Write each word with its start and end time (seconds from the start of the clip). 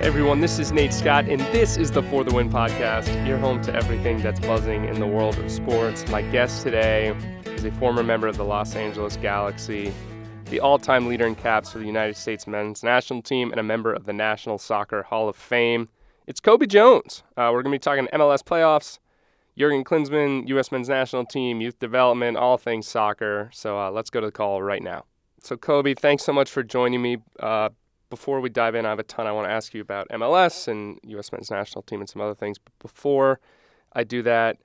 Everyone, 0.00 0.40
this 0.40 0.58
is 0.58 0.72
Nate 0.72 0.94
Scott, 0.94 1.26
and 1.28 1.42
this 1.52 1.76
is 1.76 1.90
the 1.90 2.02
For 2.02 2.24
the 2.24 2.34
Win 2.34 2.48
podcast, 2.48 3.26
your 3.26 3.36
home 3.36 3.60
to 3.60 3.74
everything 3.74 4.22
that's 4.22 4.40
buzzing 4.40 4.86
in 4.86 4.98
the 4.98 5.06
world 5.06 5.38
of 5.38 5.50
sports. 5.50 6.08
My 6.08 6.22
guest 6.22 6.62
today 6.62 7.14
is 7.44 7.66
a 7.66 7.70
former 7.72 8.02
member 8.02 8.26
of 8.26 8.38
the 8.38 8.44
Los 8.44 8.74
Angeles 8.74 9.18
Galaxy, 9.18 9.92
the 10.46 10.58
all 10.58 10.78
time 10.78 11.06
leader 11.06 11.26
in 11.26 11.34
caps 11.34 11.70
for 11.70 11.80
the 11.80 11.84
United 11.84 12.16
States 12.16 12.46
men's 12.46 12.82
national 12.82 13.20
team, 13.20 13.50
and 13.50 13.60
a 13.60 13.62
member 13.62 13.92
of 13.92 14.06
the 14.06 14.14
National 14.14 14.56
Soccer 14.56 15.02
Hall 15.02 15.28
of 15.28 15.36
Fame. 15.36 15.90
It's 16.26 16.40
Cobi 16.40 16.66
Jones. 16.66 17.22
Uh, 17.36 17.50
we're 17.52 17.62
going 17.62 17.70
to 17.72 17.78
be 17.78 17.78
talking 17.78 18.08
MLS 18.14 18.42
playoffs, 18.42 19.00
Jurgen 19.58 19.84
Klinsmann, 19.84 20.48
U.S. 20.48 20.72
men's 20.72 20.88
national 20.88 21.26
team, 21.26 21.60
youth 21.60 21.78
development, 21.78 22.38
all 22.38 22.56
things 22.56 22.88
soccer. 22.88 23.50
So 23.52 23.78
uh, 23.78 23.90
let's 23.90 24.08
go 24.08 24.22
to 24.22 24.28
the 24.28 24.32
call 24.32 24.62
right 24.62 24.82
now. 24.82 25.04
So, 25.42 25.58
Cobi, 25.58 25.94
thanks 25.94 26.24
so 26.24 26.32
much 26.32 26.50
for 26.50 26.62
joining 26.62 27.02
me. 27.02 27.18
Uh, 27.38 27.68
before 28.10 28.40
we 28.40 28.50
dive 28.50 28.74
in, 28.74 28.84
I 28.84 28.90
have 28.90 28.98
a 28.98 29.04
ton 29.04 29.26
I 29.26 29.32
want 29.32 29.46
to 29.46 29.52
ask 29.52 29.72
you 29.72 29.80
about 29.80 30.08
MLS 30.10 30.68
and 30.68 30.98
U.S. 31.04 31.32
men's 31.32 31.50
national 31.50 31.82
team 31.82 32.00
and 32.00 32.08
some 32.08 32.20
other 32.20 32.34
things. 32.34 32.58
But 32.58 32.72
before 32.80 33.40
I 33.92 34.04
do 34.04 34.22
that, 34.22 34.58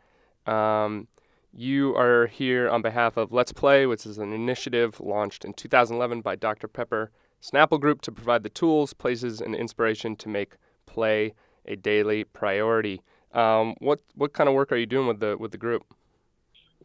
um, 0.45 1.07
you 1.53 1.95
are 1.95 2.27
here 2.27 2.67
on 2.69 2.81
behalf 2.81 3.15
of 3.15 3.31
Let's 3.31 3.53
Play, 3.53 3.85
which 3.85 4.05
is 4.05 4.17
an 4.17 4.33
initiative 4.33 4.99
launched 4.99 5.45
in 5.45 5.53
2011 5.53 6.21
by 6.21 6.35
Dr. 6.35 6.67
Pepper 6.67 7.11
Snapple 7.41 7.79
Group 7.79 8.01
to 8.01 8.11
provide 8.11 8.43
the 8.43 8.49
tools, 8.49 8.93
places, 8.93 9.39
and 9.39 9.55
inspiration 9.55 10.15
to 10.17 10.27
make 10.27 10.55
play 10.85 11.33
a 11.65 11.75
daily 11.75 12.23
priority. 12.23 13.01
Um, 13.31 13.75
what 13.79 13.99
what 14.15 14.33
kind 14.33 14.49
of 14.49 14.55
work 14.55 14.71
are 14.71 14.77
you 14.77 14.85
doing 14.85 15.07
with 15.07 15.19
the 15.19 15.37
with 15.37 15.51
the 15.51 15.57
group? 15.57 15.83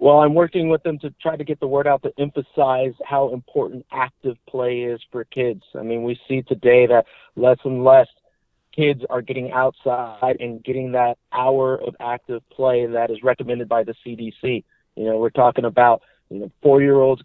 Well, 0.01 0.21
I'm 0.21 0.33
working 0.33 0.71
with 0.71 0.83
them 0.83 0.99
to 1.01 1.13
try 1.21 1.37
to 1.37 1.45
get 1.45 1.61
the 1.61 1.67
word 1.67 1.87
out 1.87 2.03
to 2.05 2.13
emphasize 2.19 2.95
how 3.05 3.35
important 3.35 3.85
active 3.93 4.37
play 4.49 4.79
is 4.79 4.99
for 5.13 5.25
kids. 5.25 5.63
I 5.79 5.83
mean, 5.83 6.05
we 6.05 6.19
see 6.27 6.41
today 6.41 6.87
that 6.87 7.05
less 7.37 7.59
and 7.65 7.85
less 7.85 8.07
kids 8.75 9.03
are 9.11 9.21
getting 9.21 9.53
outside 9.53 10.39
and 10.41 10.65
getting 10.65 10.93
that 10.93 11.19
hour 11.33 11.77
of 11.87 11.95
active 12.01 12.41
play 12.49 12.87
that 12.87 13.11
is 13.11 13.19
recommended 13.23 13.69
by 13.69 13.85
the 13.85 13.95
CDC. 14.03 14.65
You 14.97 15.05
know, 15.05 15.19
we're 15.19 15.29
talking 15.29 15.67
about, 15.67 16.01
you 16.31 16.39
know, 16.39 16.51
four 16.63 16.81
year 16.81 16.97
olds, 16.97 17.21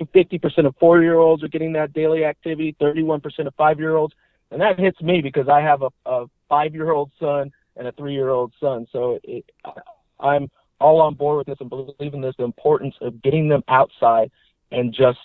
50% 0.00 0.66
of 0.66 0.74
four 0.80 1.02
year 1.02 1.18
olds 1.18 1.44
are 1.44 1.48
getting 1.48 1.72
that 1.74 1.92
daily 1.92 2.24
activity, 2.24 2.74
31% 2.82 3.46
of 3.46 3.54
five 3.54 3.78
year 3.78 3.94
olds. 3.94 4.14
And 4.50 4.60
that 4.60 4.76
hits 4.76 5.00
me 5.00 5.20
because 5.22 5.48
I 5.48 5.60
have 5.60 5.82
a, 5.82 5.90
a 6.04 6.26
five 6.48 6.74
year 6.74 6.90
old 6.90 7.12
son 7.20 7.52
and 7.76 7.86
a 7.86 7.92
three 7.92 8.14
year 8.14 8.30
old 8.30 8.52
son. 8.58 8.88
So 8.90 9.20
it, 9.22 9.44
I'm, 10.18 10.50
all 10.82 11.00
on 11.00 11.14
board 11.14 11.38
with 11.38 11.46
this 11.46 11.58
and 11.60 11.70
believe 11.70 12.14
in 12.14 12.20
this 12.20 12.34
the 12.36 12.44
importance 12.44 12.94
of 13.00 13.22
getting 13.22 13.48
them 13.48 13.62
outside 13.68 14.30
and 14.70 14.92
just 14.92 15.18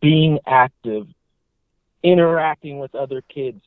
being 0.00 0.38
active, 0.46 1.06
interacting 2.02 2.78
with 2.78 2.94
other 2.94 3.22
kids, 3.22 3.60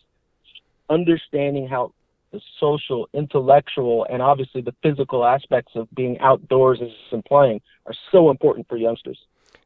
understanding 0.89 1.67
how 1.67 1.93
the 2.31 2.41
social, 2.59 3.07
intellectual, 3.13 4.05
and 4.09 4.21
obviously 4.21 4.61
the 4.61 4.75
physical 4.83 5.25
aspects 5.25 5.71
of 5.75 5.87
being 5.95 6.19
outdoors 6.19 6.79
and 7.11 7.23
playing 7.25 7.61
are 7.85 7.93
so 8.11 8.29
important 8.29 8.67
for 8.67 8.77
youngsters. 8.77 9.19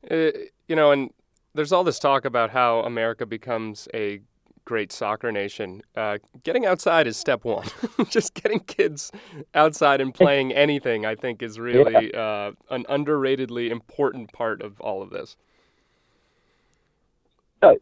Uh, 0.10 0.30
you 0.68 0.76
know, 0.76 0.92
and 0.92 1.12
there's 1.54 1.72
all 1.72 1.84
this 1.84 2.00
talk 2.00 2.24
about 2.24 2.52
how 2.52 2.80
America 2.82 3.26
becomes 3.26 3.88
a 3.94 4.22
great 4.66 4.92
soccer 4.92 5.32
nation. 5.32 5.82
Uh, 5.96 6.18
getting 6.44 6.66
outside 6.66 7.08
is 7.08 7.18
step 7.18 7.44
one. 7.44 7.68
Just 8.10 8.34
getting 8.34 8.60
kids 8.60 9.12
outside 9.54 10.02
and 10.02 10.14
playing 10.14 10.52
anything, 10.54 11.06
I 11.06 11.16
think, 11.16 11.42
is 11.42 11.60
really 11.60 12.14
uh, 12.14 12.52
an 12.70 12.86
underratedly 12.90 13.70
important 13.70 14.32
part 14.32 14.62
of 14.62 14.80
all 14.82 15.02
of 15.02 15.10
this. 15.10 15.36
Uh, 17.62 17.74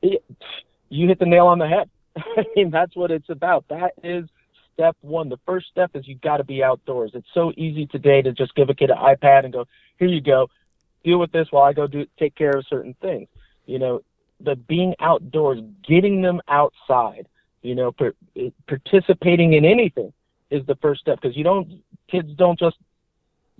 you 0.90 1.08
hit 1.08 1.20
the 1.20 1.26
nail 1.26 1.48
on 1.48 1.60
the 1.60 1.68
head. 1.68 1.90
I 2.18 2.44
mean, 2.56 2.70
that's 2.70 2.96
what 2.96 3.12
it's 3.12 3.30
about. 3.30 3.66
That 3.70 3.94
is 4.04 4.28
step 4.74 4.98
one. 5.02 5.30
The 5.30 5.40
first 5.46 5.68
step 5.68 5.92
is 5.94 6.08
you 6.08 6.16
got 6.16 6.38
to 6.38 6.44
be 6.44 6.64
outdoors. 6.64 7.12
It's 7.14 7.28
so 7.34 7.52
easy 7.56 7.86
today 7.86 8.22
to 8.22 8.32
just 8.32 8.56
give 8.56 8.70
a 8.70 8.74
kid 8.74 8.90
an 8.90 8.98
iPad 8.98 9.44
and 9.44 9.54
go, 9.54 9.66
"Here 9.98 10.08
you 10.08 10.22
go, 10.22 10.50
deal 11.04 11.20
with 11.20 11.32
this 11.32 11.48
while 11.52 11.64
I 11.64 11.74
go 11.74 11.88
do 11.88 12.06
take 12.18 12.36
care 12.36 12.58
of 12.58 12.66
certain 12.68 12.96
things." 13.02 13.28
You 13.66 13.80
know, 13.80 14.02
the 14.40 14.56
being 14.56 14.96
outdoors, 15.00 15.60
getting 15.88 16.22
them 16.22 16.42
outside, 16.48 17.28
you 17.62 17.76
know, 17.76 17.92
per, 17.92 18.14
participating 18.68 19.54
in 19.54 19.66
anything 19.66 20.14
is 20.50 20.66
the 20.66 20.76
first 20.76 21.02
step 21.02 21.20
because 21.22 21.36
you 21.36 21.44
don't 21.44 21.82
kids 22.10 22.30
don't 22.36 22.58
just 22.58 22.78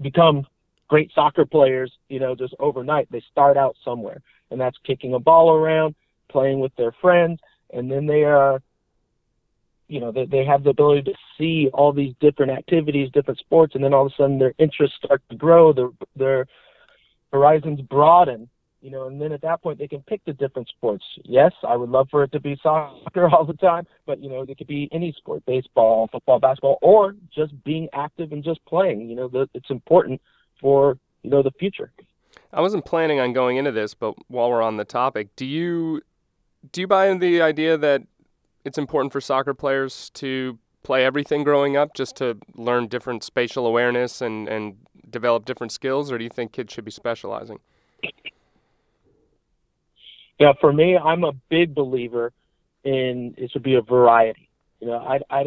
become 0.02 0.46
great 0.88 1.12
soccer 1.14 1.46
players, 1.46 1.92
you 2.08 2.20
know, 2.20 2.36
just 2.36 2.56
overnight. 2.60 3.12
They 3.12 3.22
start 3.32 3.58
out 3.58 3.76
somewhere, 3.84 4.22
and 4.52 4.60
that's 4.60 4.78
kicking 4.86 5.14
a 5.14 5.20
ball 5.20 5.54
around, 5.54 5.96
playing 6.30 6.60
with 6.60 6.76
their 6.78 6.94
friends, 7.02 7.40
and 7.74 7.92
then 7.92 8.08
they 8.08 8.24
are, 8.24 8.62
you 9.88 10.00
know, 10.00 10.12
they, 10.12 10.26
they 10.26 10.46
have 10.46 10.64
the 10.64 10.72
ability 10.72 11.04
to 11.04 11.14
see 11.38 11.70
all 11.74 11.94
these 11.94 12.14
different 12.20 12.52
activities, 12.52 13.12
different 13.12 13.40
sports, 13.40 13.76
and 13.76 13.84
then 13.84 13.94
all 13.94 14.06
of 14.06 14.12
a 14.12 14.16
sudden 14.16 14.40
their 14.40 14.54
interests 14.58 14.98
start 15.04 15.22
to 15.30 15.36
grow, 15.36 15.74
their 15.74 15.90
their 16.16 16.48
horizons 17.32 17.82
broaden, 17.82 18.50
you 18.82 18.92
know, 18.92 19.08
and 19.08 19.22
then 19.22 19.32
at 19.32 19.42
that 19.42 19.62
point 19.62 19.80
they 19.80 19.88
can 19.88 20.02
pick 20.02 20.24
the 20.26 20.34
different 20.34 20.70
sports. 20.70 21.04
Yes, 21.24 21.52
I 21.68 21.76
would 21.76 21.90
love 21.90 22.08
for 22.10 22.24
it 22.24 22.32
to 22.32 22.40
be 22.40 22.58
soccer 22.62 23.30
all 23.34 23.46
the 23.46 23.54
time, 23.54 23.86
but 24.06 24.22
you 24.22 24.30
know, 24.30 24.42
it 24.48 24.58
could 24.58 24.68
be 24.68 24.90
any 24.92 25.14
sport, 25.18 25.44
baseball, 25.46 26.10
football, 26.12 26.40
basketball, 26.40 26.80
or 26.82 27.16
just 27.34 27.54
being 27.64 27.88
active 27.94 28.32
and 28.32 28.44
just 28.44 28.64
playing. 28.66 29.10
You 29.10 29.16
know, 29.16 29.28
the, 29.28 29.50
it's 29.54 29.70
important 29.70 30.22
for 30.60 30.98
you 31.24 31.30
know 31.30 31.44
the 31.44 31.52
future. 31.60 31.92
I 32.54 32.62
wasn't 32.62 32.86
planning 32.86 33.20
on 33.20 33.34
going 33.34 33.58
into 33.58 33.72
this, 33.72 33.94
but 33.94 34.16
while 34.28 34.50
we're 34.50 34.62
on 34.62 34.78
the 34.78 34.86
topic, 34.86 35.36
do 35.36 35.46
you 35.46 36.02
do 36.72 36.82
you 36.82 36.88
buy 36.88 37.08
into 37.08 37.26
the 37.26 37.42
idea 37.42 37.78
that 37.78 38.04
it's 38.66 38.78
important 38.78 39.12
for 39.12 39.22
soccer 39.22 39.54
players 39.54 40.10
to 40.12 40.60
play 40.84 41.06
everything 41.06 41.44
growing 41.44 41.78
up 41.78 41.94
just 41.94 42.16
to 42.18 42.38
learn 42.56 42.88
different 42.88 43.24
spatial 43.24 43.66
awareness 43.66 44.22
and, 44.22 44.48
and 44.48 44.78
develop 45.10 45.46
different 45.46 45.72
skills, 45.72 46.12
or 46.12 46.18
do 46.18 46.24
you 46.24 46.30
think 46.30 46.52
kids 46.52 46.74
should 46.74 46.86
be 46.86 46.92
specializing? 46.92 47.60
Yeah, 50.40 50.54
for 50.62 50.72
me, 50.72 50.98
I'm 50.98 51.24
a 51.26 51.34
big 51.50 51.76
believer 51.76 52.32
in 52.84 53.36
it 53.38 53.52
should 53.52 53.64
be 53.64 53.76
a 53.76 53.82
variety. 53.82 54.50
You 54.80 54.88
know, 54.88 54.98
I, 54.98 55.20
I, 55.30 55.44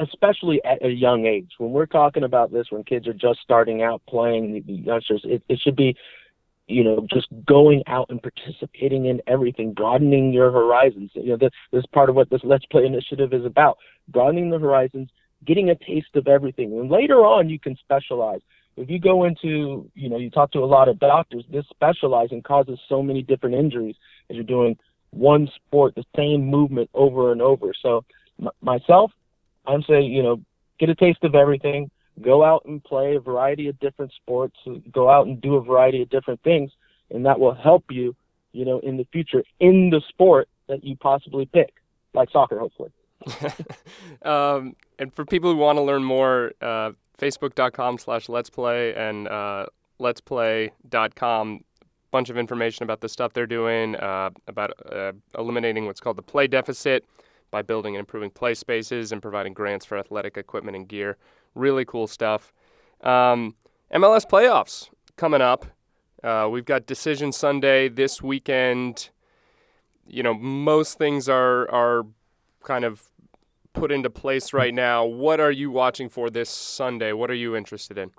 especially 0.00 0.60
at 0.64 0.84
a 0.84 0.88
young 0.88 1.26
age, 1.26 1.52
when 1.58 1.70
we're 1.70 1.86
talking 1.86 2.24
about 2.24 2.52
this, 2.52 2.66
when 2.70 2.82
kids 2.82 3.06
are 3.06 3.12
just 3.12 3.40
starting 3.40 3.82
out 3.82 4.02
playing, 4.08 4.64
the 4.66 4.72
youngsters, 4.72 5.22
it, 5.24 5.42
it 5.48 5.60
should 5.62 5.76
be, 5.76 5.96
you 6.66 6.82
know, 6.82 7.06
just 7.12 7.28
going 7.46 7.84
out 7.86 8.06
and 8.10 8.20
participating 8.20 9.06
in 9.06 9.22
everything, 9.28 9.72
broadening 9.72 10.32
your 10.32 10.50
horizons. 10.50 11.12
You 11.14 11.30
know, 11.30 11.36
this, 11.36 11.50
this 11.70 11.80
is 11.80 11.86
part 11.92 12.10
of 12.10 12.16
what 12.16 12.30
this 12.30 12.40
Let's 12.42 12.66
Play 12.66 12.84
initiative 12.84 13.32
is 13.32 13.44
about: 13.44 13.78
broadening 14.08 14.50
the 14.50 14.58
horizons, 14.58 15.08
getting 15.46 15.70
a 15.70 15.76
taste 15.76 16.16
of 16.16 16.26
everything, 16.26 16.72
and 16.72 16.90
later 16.90 17.18
on 17.18 17.48
you 17.48 17.60
can 17.60 17.76
specialize 17.76 18.40
if 18.80 18.90
you 18.90 18.98
go 18.98 19.24
into, 19.24 19.90
you 19.94 20.08
know, 20.08 20.16
you 20.16 20.30
talk 20.30 20.52
to 20.52 20.60
a 20.60 20.66
lot 20.66 20.88
of 20.88 20.98
doctors, 20.98 21.44
this 21.50 21.64
specializing 21.70 22.42
causes 22.42 22.78
so 22.88 23.02
many 23.02 23.22
different 23.22 23.56
injuries 23.56 23.96
as 24.30 24.36
you're 24.36 24.44
doing 24.44 24.76
one 25.10 25.48
sport, 25.54 25.94
the 25.94 26.04
same 26.16 26.44
movement 26.44 26.90
over 26.94 27.32
and 27.32 27.42
over. 27.42 27.72
So 27.80 28.04
m- 28.40 28.50
myself, 28.60 29.10
I'm 29.66 29.82
saying, 29.82 30.12
you 30.12 30.22
know, 30.22 30.40
get 30.78 30.88
a 30.88 30.94
taste 30.94 31.24
of 31.24 31.34
everything, 31.34 31.90
go 32.20 32.44
out 32.44 32.64
and 32.66 32.82
play 32.82 33.16
a 33.16 33.20
variety 33.20 33.68
of 33.68 33.78
different 33.80 34.12
sports, 34.12 34.56
go 34.92 35.08
out 35.08 35.26
and 35.26 35.40
do 35.40 35.56
a 35.56 35.62
variety 35.62 36.02
of 36.02 36.10
different 36.10 36.42
things, 36.42 36.70
and 37.10 37.24
that 37.26 37.38
will 37.40 37.54
help 37.54 37.84
you, 37.90 38.14
you 38.52 38.64
know, 38.64 38.78
in 38.80 38.96
the 38.96 39.06
future 39.12 39.42
in 39.60 39.90
the 39.90 40.02
sport 40.08 40.48
that 40.68 40.84
you 40.84 40.96
possibly 40.96 41.46
pick, 41.46 41.72
like 42.14 42.30
soccer, 42.30 42.58
hopefully. 42.58 42.90
um, 44.22 44.76
and 44.98 45.12
for 45.14 45.24
people 45.24 45.52
who 45.52 45.56
want 45.56 45.76
to 45.76 45.82
learn 45.82 46.04
more, 46.04 46.52
uh, 46.60 46.92
facebook.com 47.18 47.98
slash 47.98 48.28
let's 48.28 48.50
play 48.50 48.94
and 48.94 49.28
uh, 49.28 49.66
let's 49.98 50.20
play.com 50.20 51.60
bunch 52.10 52.30
of 52.30 52.38
information 52.38 52.84
about 52.84 53.00
the 53.00 53.08
stuff 53.08 53.32
they're 53.32 53.46
doing 53.46 53.96
uh, 53.96 54.30
about 54.46 54.72
uh, 54.90 55.12
eliminating 55.36 55.86
what's 55.86 56.00
called 56.00 56.16
the 56.16 56.22
play 56.22 56.46
deficit 56.46 57.04
by 57.50 57.62
building 57.62 57.94
and 57.96 58.00
improving 58.00 58.30
play 58.30 58.54
spaces 58.54 59.12
and 59.12 59.22
providing 59.22 59.52
grants 59.52 59.84
for 59.84 59.98
athletic 59.98 60.36
equipment 60.36 60.76
and 60.76 60.88
gear. 60.88 61.16
Really 61.54 61.84
cool 61.84 62.06
stuff. 62.06 62.52
Um, 63.02 63.54
mls 63.92 64.26
playoffs 64.26 64.88
coming 65.16 65.40
up. 65.40 65.66
Uh, 66.22 66.48
we've 66.50 66.64
got 66.64 66.86
decision 66.86 67.32
sunday 67.32 67.88
this 67.88 68.22
weekend. 68.22 69.10
You 70.06 70.22
know 70.22 70.34
most 70.34 70.98
things 70.98 71.28
are 71.28 71.70
are 71.70 72.06
kind 72.62 72.84
of 72.84 73.08
put 73.78 73.92
into 73.92 74.10
place 74.10 74.52
right 74.52 74.74
now. 74.74 75.04
What 75.04 75.40
are 75.40 75.50
you 75.50 75.70
watching 75.70 76.08
for 76.08 76.30
this 76.30 76.50
Sunday? 76.50 77.12
What 77.12 77.30
are 77.30 77.34
you 77.34 77.54
interested 77.54 77.96
in? 77.96 78.10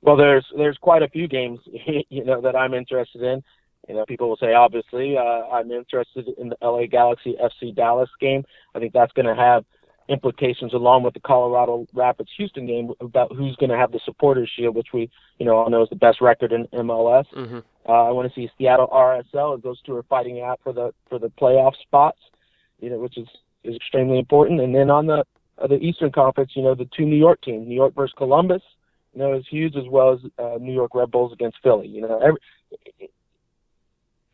Well, 0.00 0.16
there's 0.16 0.44
there's 0.56 0.78
quite 0.78 1.02
a 1.02 1.08
few 1.08 1.28
games, 1.28 1.60
you 2.08 2.24
know, 2.24 2.40
that 2.40 2.56
I'm 2.56 2.74
interested 2.74 3.22
in. 3.22 3.42
You 3.88 3.96
know, 3.96 4.04
people 4.06 4.28
will 4.28 4.36
say 4.36 4.54
obviously 4.54 5.16
uh, 5.16 5.20
I'm 5.52 5.70
interested 5.70 6.28
in 6.38 6.48
the 6.48 6.56
LA 6.62 6.86
Galaxy 6.86 7.34
FC 7.42 7.74
Dallas 7.74 8.10
game. 8.20 8.44
I 8.74 8.78
think 8.78 8.92
that's 8.92 9.12
going 9.12 9.26
to 9.26 9.34
have 9.34 9.64
implications 10.08 10.74
along 10.74 11.04
with 11.04 11.14
the 11.14 11.20
Colorado 11.20 11.86
Rapids 11.94 12.30
Houston 12.36 12.66
game 12.66 12.90
about 13.00 13.34
who's 13.34 13.56
going 13.56 13.70
to 13.70 13.76
have 13.76 13.92
the 13.92 14.00
supporters 14.04 14.50
shield, 14.56 14.74
which 14.74 14.88
we 14.92 15.10
you 15.38 15.46
know 15.46 15.56
all 15.56 15.70
know 15.70 15.82
is 15.82 15.88
the 15.90 15.96
best 15.96 16.20
record 16.20 16.52
in 16.52 16.66
MLS. 16.68 17.26
Mm-hmm. 17.36 17.58
Uh, 17.88 17.92
I 17.92 18.10
want 18.10 18.32
to 18.32 18.34
see 18.34 18.48
Seattle 18.58 18.88
RSL 18.92 19.56
as 19.56 19.62
those 19.62 19.80
two 19.82 19.96
are 19.96 20.04
fighting 20.04 20.40
out 20.40 20.60
for 20.62 20.72
the 20.72 20.92
for 21.08 21.18
the 21.18 21.28
playoff 21.28 21.74
spots 21.82 22.18
you 22.82 22.90
know, 22.90 22.98
which 22.98 23.16
is 23.16 23.28
is 23.64 23.76
extremely 23.76 24.18
important. 24.18 24.60
And 24.60 24.74
then 24.74 24.90
on 24.90 25.06
the 25.06 25.24
uh, 25.58 25.66
the 25.66 25.76
Eastern 25.76 26.12
Conference, 26.12 26.50
you 26.54 26.62
know, 26.62 26.74
the 26.74 26.88
two 26.96 27.06
New 27.06 27.16
York 27.16 27.40
teams, 27.40 27.66
New 27.66 27.74
York 27.74 27.94
versus 27.94 28.14
Columbus, 28.18 28.62
you 29.14 29.20
know, 29.20 29.32
is 29.34 29.44
huge 29.48 29.76
as 29.76 29.84
well 29.88 30.12
as 30.12 30.18
uh, 30.38 30.58
New 30.60 30.74
York 30.74 30.94
Red 30.94 31.10
Bulls 31.10 31.32
against 31.32 31.58
Philly. 31.62 31.86
You 31.86 32.02
know, 32.02 32.18
every, 32.18 33.10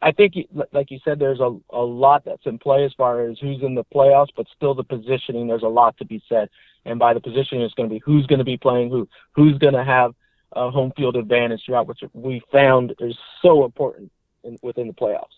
I 0.01 0.13
think, 0.13 0.35
like 0.73 0.91
you 0.91 1.01
said, 1.05 1.19
there's 1.19 1.41
a, 1.41 1.57
a 1.71 1.83
lot 1.83 2.25
that's 2.25 2.47
in 2.47 2.59
play 2.59 2.85
as 2.85 2.93
far 2.97 3.29
as 3.29 3.39
who's 3.41 3.63
in 3.63 3.75
the 3.75 3.85
playoffs, 3.85 4.29
but 4.37 4.47
still 4.57 4.75
the 4.75 4.85
positioning, 4.85 5.49
there's 5.49 5.65
a 5.65 5.69
lot 5.69 5.97
to 5.99 6.05
be 6.05 6.23
said. 6.29 6.49
And 6.85 6.99
by 6.99 7.15
the 7.15 7.21
positioning, 7.21 7.63
it's 7.65 7.75
going 7.75 7.89
to 7.89 7.95
be 7.95 8.01
who's 8.05 8.27
going 8.27 8.39
to 8.39 8.45
be 8.45 8.57
playing 8.57 8.91
who, 8.91 9.09
who's 9.33 9.59
going 9.59 9.75
to 9.75 9.85
have 9.85 10.15
a 10.53 10.71
home 10.71 10.93
field 10.97 11.17
advantage 11.17 11.63
throughout, 11.67 11.89
which 11.89 12.01
we 12.15 12.41
found 12.53 12.95
is 13.01 13.17
so 13.43 13.65
important 13.65 14.11
in, 14.45 14.57
within 14.63 14.87
the 14.87 14.95
playoffs. 14.95 15.37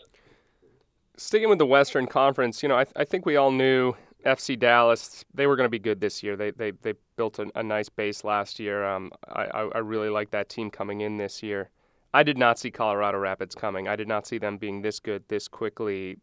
Sticking 1.20 1.50
with 1.50 1.58
the 1.58 1.66
Western 1.66 2.06
Conference, 2.06 2.62
you 2.62 2.68
know, 2.70 2.78
I, 2.78 2.86
I 2.96 3.04
think 3.04 3.26
we 3.26 3.36
all 3.36 3.50
knew 3.50 3.92
FC 4.24 4.58
Dallas, 4.58 5.22
they 5.34 5.46
were 5.46 5.54
going 5.54 5.66
to 5.66 5.70
be 5.70 5.78
good 5.78 6.00
this 6.00 6.22
year. 6.22 6.34
They 6.34 6.50
they, 6.50 6.70
they 6.70 6.94
built 7.16 7.38
a, 7.38 7.46
a 7.54 7.62
nice 7.62 7.90
base 7.90 8.24
last 8.24 8.58
year. 8.58 8.86
Um, 8.86 9.12
I, 9.28 9.68
I 9.74 9.78
really 9.80 10.08
like 10.08 10.30
that 10.30 10.48
team 10.48 10.70
coming 10.70 11.02
in 11.02 11.18
this 11.18 11.42
year. 11.42 11.68
I 12.14 12.22
did 12.22 12.38
not 12.38 12.58
see 12.58 12.70
Colorado 12.70 13.18
Rapids 13.18 13.54
coming. 13.54 13.86
I 13.86 13.96
did 13.96 14.08
not 14.08 14.26
see 14.26 14.38
them 14.38 14.56
being 14.56 14.80
this 14.80 14.98
good 14.98 15.24
this 15.28 15.46
quickly. 15.46 16.16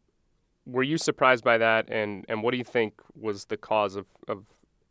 Were 0.65 0.81
you 0.81 0.97
surprised 0.97 1.43
by 1.43 1.59
that? 1.59 1.87
And, 1.91 2.25
and 2.27 2.41
what 2.41 2.49
do 2.49 2.57
you 2.57 2.63
think 2.63 2.95
was 3.15 3.45
the 3.45 3.55
cause 3.55 3.95
of, 3.95 4.07
of 4.27 4.47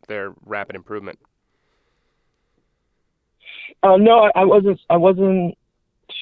their 0.06 0.34
rapid 0.44 0.76
improvement? 0.76 1.18
Uh, 3.82 3.96
no, 3.96 4.30
I 4.36 4.44
wasn't. 4.44 4.80
I 4.88 4.98
wasn't 4.98 5.58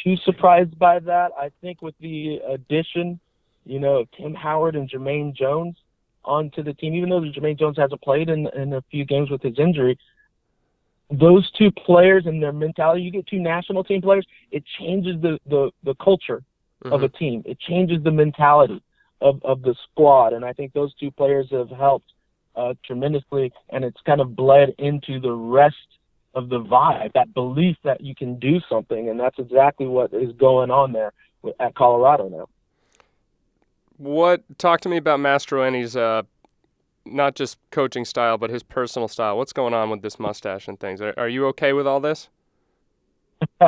too 0.02 0.16
surprised 0.24 0.78
by 0.78 1.00
that. 1.00 1.32
I 1.38 1.50
think 1.60 1.82
with 1.82 1.94
the 2.00 2.40
addition, 2.48 3.20
you 3.64 3.78
know, 3.78 4.04
Tim 4.16 4.34
Howard 4.34 4.76
and 4.76 4.90
Jermaine 4.90 5.34
Jones 5.34 5.76
onto 6.24 6.62
the 6.62 6.74
team, 6.74 6.94
even 6.94 7.10
though 7.10 7.20
Jermaine 7.20 7.58
Jones 7.58 7.76
hasn't 7.76 8.02
played 8.02 8.28
in 8.28 8.46
in 8.48 8.72
a 8.74 8.82
few 8.90 9.04
games 9.04 9.30
with 9.30 9.42
his 9.42 9.58
injury, 9.58 9.98
those 11.10 11.50
two 11.52 11.70
players 11.70 12.26
and 12.26 12.42
their 12.42 12.52
mentality, 12.52 13.02
you 13.02 13.10
get 13.10 13.26
two 13.26 13.40
national 13.40 13.84
team 13.84 14.00
players, 14.00 14.26
it 14.50 14.64
changes 14.78 15.20
the, 15.20 15.38
the, 15.46 15.70
the 15.82 15.94
culture 15.96 16.42
mm-hmm. 16.84 16.92
of 16.92 17.02
a 17.02 17.08
mm-hmm. 17.08 17.16
team. 17.16 17.42
It 17.44 17.58
changes 17.60 18.02
the 18.02 18.10
mentality 18.10 18.82
of, 19.20 19.42
of 19.44 19.62
the 19.62 19.74
squad. 19.90 20.32
And 20.32 20.44
I 20.44 20.52
think 20.52 20.72
those 20.72 20.94
two 20.94 21.10
players 21.10 21.48
have 21.50 21.70
helped 21.70 22.12
uh, 22.56 22.74
tremendously, 22.84 23.52
and 23.70 23.84
it's 23.84 24.00
kind 24.06 24.20
of 24.20 24.36
bled 24.36 24.74
into 24.78 25.20
the 25.20 25.32
rest 25.32 25.76
of 26.34 26.48
the 26.48 26.60
vibe, 26.60 27.12
that 27.12 27.32
belief 27.34 27.76
that 27.84 28.00
you 28.00 28.14
can 28.14 28.38
do 28.38 28.60
something. 28.68 29.08
And 29.08 29.18
that's 29.18 29.38
exactly 29.38 29.86
what 29.86 30.12
is 30.12 30.32
going 30.32 30.70
on 30.70 30.92
there 30.92 31.12
at 31.60 31.74
Colorado 31.74 32.28
now. 32.28 32.48
What 34.04 34.42
talk 34.58 34.82
to 34.82 34.90
me 34.90 34.98
about 34.98 35.18
Mastroeni's 35.18 35.96
uh, 35.96 36.24
not 37.06 37.34
just 37.34 37.56
coaching 37.70 38.04
style, 38.04 38.36
but 38.36 38.50
his 38.50 38.62
personal 38.62 39.08
style. 39.08 39.38
What's 39.38 39.54
going 39.54 39.72
on 39.72 39.88
with 39.88 40.02
this 40.02 40.18
mustache 40.18 40.68
and 40.68 40.78
things? 40.78 41.00
Are, 41.00 41.14
are 41.16 41.28
you 41.28 41.46
okay 41.48 41.72
with 41.72 41.86
all 41.86 42.00
this? 42.00 42.28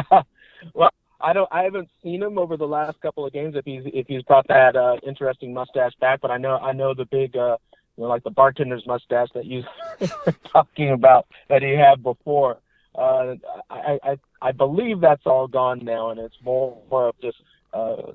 well, 0.75 0.91
I 1.23 1.33
don't. 1.33 1.49
I 1.51 1.63
haven't 1.63 1.89
seen 2.03 2.23
him 2.23 2.37
over 2.37 2.59
the 2.59 2.67
last 2.67 3.01
couple 3.01 3.25
of 3.25 3.33
games 3.33 3.55
if 3.57 3.65
he's 3.65 3.83
if 3.87 4.09
he's 4.09 4.23
brought 4.25 4.47
that 4.49 4.77
uh, 4.77 4.97
interesting 5.07 5.55
mustache 5.55 5.93
back. 6.01 6.21
But 6.21 6.31
I 6.31 6.37
know 6.37 6.59
I 6.59 6.73
know 6.73 6.93
the 6.93 7.07
big, 7.07 7.35
uh, 7.35 7.57
you 7.97 8.03
know, 8.03 8.09
like 8.11 8.23
the 8.23 8.31
bartender's 8.31 8.87
mustache 8.87 9.29
that 9.35 9.47
you're 9.47 9.65
talking 10.53 10.91
about 10.91 11.27
that 11.49 11.63
he 11.63 11.75
had 11.75 12.03
before. 12.03 12.59
Uh, 12.95 13.37
I, 13.71 13.99
I 14.03 14.19
I 14.43 14.53
believe 14.53 15.01
that's 15.01 15.25
all 15.25 15.49
gone 15.49 15.83
now, 15.83 16.11
and 16.11 16.21
it's 16.21 16.37
more, 16.45 16.77
more 16.91 17.09
of 17.09 17.15
just 17.23 17.39
uh, 17.73 18.13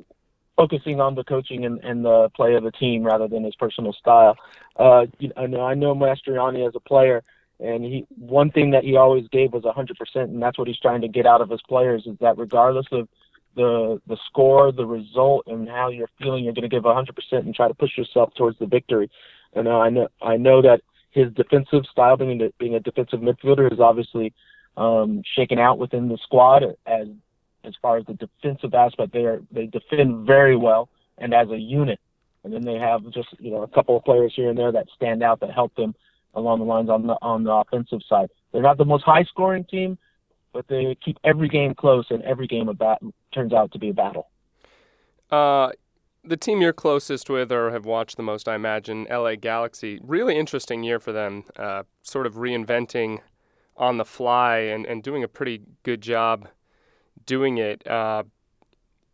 focusing 0.62 1.02
on 1.02 1.16
the 1.16 1.24
coaching 1.24 1.66
and, 1.66 1.80
and 1.84 2.06
the 2.06 2.30
play 2.36 2.54
of 2.54 2.64
the 2.64 2.72
team 2.72 3.04
rather 3.04 3.28
than 3.28 3.44
his 3.44 3.56
personal 3.56 3.94
style. 3.94 4.36
Uh, 4.76 5.08
you 5.18 5.32
know, 5.36 5.66
I 5.66 5.74
know 5.74 5.96
Mastroeni 5.96 6.68
as 6.68 6.76
a 6.76 6.80
player, 6.80 7.24
and 7.60 7.84
he 7.84 8.06
one 8.16 8.52
thing 8.52 8.70
that 8.72 8.84
he 8.84 8.96
always 8.96 9.28
gave 9.30 9.54
was 9.54 9.64
100%, 9.64 9.96
and 10.16 10.42
that's 10.42 10.60
what 10.60 10.68
he's 10.68 10.80
trying 10.80 11.02
to 11.02 11.08
get 11.08 11.26
out 11.26 11.42
of 11.42 11.50
his 11.50 11.62
players 11.68 12.04
is 12.06 12.16
that 12.20 12.38
regardless 12.38 12.86
of 12.92 13.08
the 13.56 14.00
the 14.08 14.18
score, 14.28 14.72
the 14.72 14.86
result, 14.86 15.48
and 15.48 15.68
how 15.68 15.90
you're 15.90 16.10
feeling, 16.20 16.44
you're 16.44 16.54
going 16.54 16.70
to 16.70 16.76
give 16.76 16.84
100% 16.84 17.10
and 17.32 17.56
try 17.56 17.68
to 17.68 17.74
push 17.74 17.98
yourself 17.98 18.34
towards 18.36 18.60
the 18.60 18.68
victory. 18.68 19.10
And 19.54 19.68
uh, 19.68 19.80
I 19.80 19.90
know 19.90 20.08
I 20.22 20.38
know 20.38 20.62
that 20.62 20.82
his 21.10 21.34
defensive 21.34 21.86
style, 21.92 22.18
being 22.18 22.42
a, 22.42 22.50
being 22.60 22.76
a 22.76 22.80
defensive 22.80 23.20
midfielder, 23.20 23.72
is 23.74 23.80
obviously 23.80 24.32
um, 24.78 25.24
shaken 25.36 25.58
out 25.58 25.80
within 25.80 26.08
the 26.08 26.20
squad 26.24 26.64
as 26.86 27.08
as 27.64 27.74
far 27.82 27.98
as 27.98 28.06
the 28.06 28.14
defensive 28.14 28.74
aspect. 28.74 29.14
They 29.14 29.26
are 29.26 29.42
they 29.52 29.68
defend 29.68 30.26
very 30.26 30.56
well 30.56 30.90
and 31.18 31.34
as 31.34 31.50
a 31.50 31.58
unit. 31.58 32.00
And 32.44 32.52
then 32.52 32.64
they 32.64 32.76
have 32.76 33.04
just 33.12 33.30
you 33.40 33.52
know 33.52 33.64
a 33.64 33.68
couple 33.68 33.96
of 33.98 34.04
players 34.04 34.34
here 34.36 34.50
and 34.50 34.58
there 34.58 34.72
that 34.72 34.88
stand 34.96 35.24
out 35.24 35.40
that 35.42 35.52
help 35.52 35.76
them 35.76 35.96
along 36.34 36.60
the 36.60 36.66
lines 36.66 36.90
on 36.90 37.08
the 37.08 37.18
on 37.22 37.44
the 37.44 37.52
offensive 37.52 38.02
side. 38.08 38.30
They're 38.52 38.62
not 38.62 38.78
the 38.78 38.86
most 38.86 39.04
high 39.04 39.24
scoring 39.24 39.66
team, 39.66 39.98
but 40.54 40.68
they 40.68 40.98
keep 41.04 41.18
every 41.24 41.48
game 41.48 41.76
close 41.76 42.06
and 42.10 42.24
every 42.24 42.48
game 42.48 42.68
a 42.70 42.74
bat 42.74 43.00
turns 43.34 43.54
out 43.54 43.72
to 43.74 43.80
be 43.80 43.90
a 43.90 43.94
battle. 43.94 44.28
Uh, 45.30 45.72
the 46.24 46.38
team 46.38 46.62
you're 46.62 46.74
closest 46.74 47.30
with 47.30 47.52
or 47.52 47.72
have 47.72 47.86
watched 47.86 48.18
the 48.18 48.24
most, 48.24 48.48
I 48.48 48.56
imagine, 48.56 49.08
LA 49.10 49.36
Galaxy. 49.36 50.00
Really 50.04 50.38
interesting 50.38 50.84
year 50.84 51.00
for 51.00 51.12
them, 51.12 51.46
uh, 51.56 51.84
sort 52.04 52.28
of 52.28 52.36
reinventing 52.36 53.20
on 53.78 53.98
the 53.98 54.06
fly 54.06 54.58
and, 54.58 54.86
and 54.86 55.02
doing 55.02 55.24
a 55.24 55.28
pretty 55.28 55.62
good 55.84 56.02
job 56.02 56.48
doing 57.26 57.58
it. 57.58 57.86
Uh, 57.88 58.24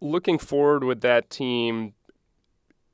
looking 0.02 0.38
forward 0.38 0.84
with 0.84 1.02
that 1.02 1.30
team, 1.30 1.94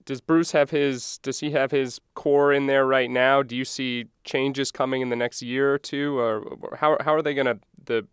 does 0.05 0.21
Bruce 0.21 0.51
have 0.51 0.69
his? 0.69 1.17
Does 1.19 1.39
he 1.39 1.51
have 1.51 1.71
his 1.71 2.01
core 2.13 2.51
in 2.51 2.67
there 2.67 2.85
right 2.85 3.09
now? 3.09 3.41
Do 3.41 3.55
you 3.55 3.65
see 3.65 4.07
changes 4.23 4.71
coming 4.71 5.01
in 5.01 5.09
the 5.09 5.15
next 5.15 5.41
year 5.41 5.73
or 5.73 5.77
two, 5.77 6.17
or 6.17 6.57
how 6.77 6.97
how 7.01 7.13
are 7.13 7.21
they 7.21 7.33
going 7.33 7.47
to 7.47 7.59
the 7.85 8.07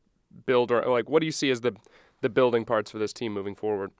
build 0.47 0.71
or 0.71 0.85
like 0.87 1.09
what 1.09 1.21
do 1.21 1.27
you 1.27 1.33
see 1.33 1.51
as 1.51 1.61
the 1.61 1.75
the 2.21 2.29
building 2.29 2.65
parts 2.65 2.91
for 2.91 2.99
this 2.99 3.13
team 3.13 3.33
moving 3.33 3.55
forward? 3.55 3.91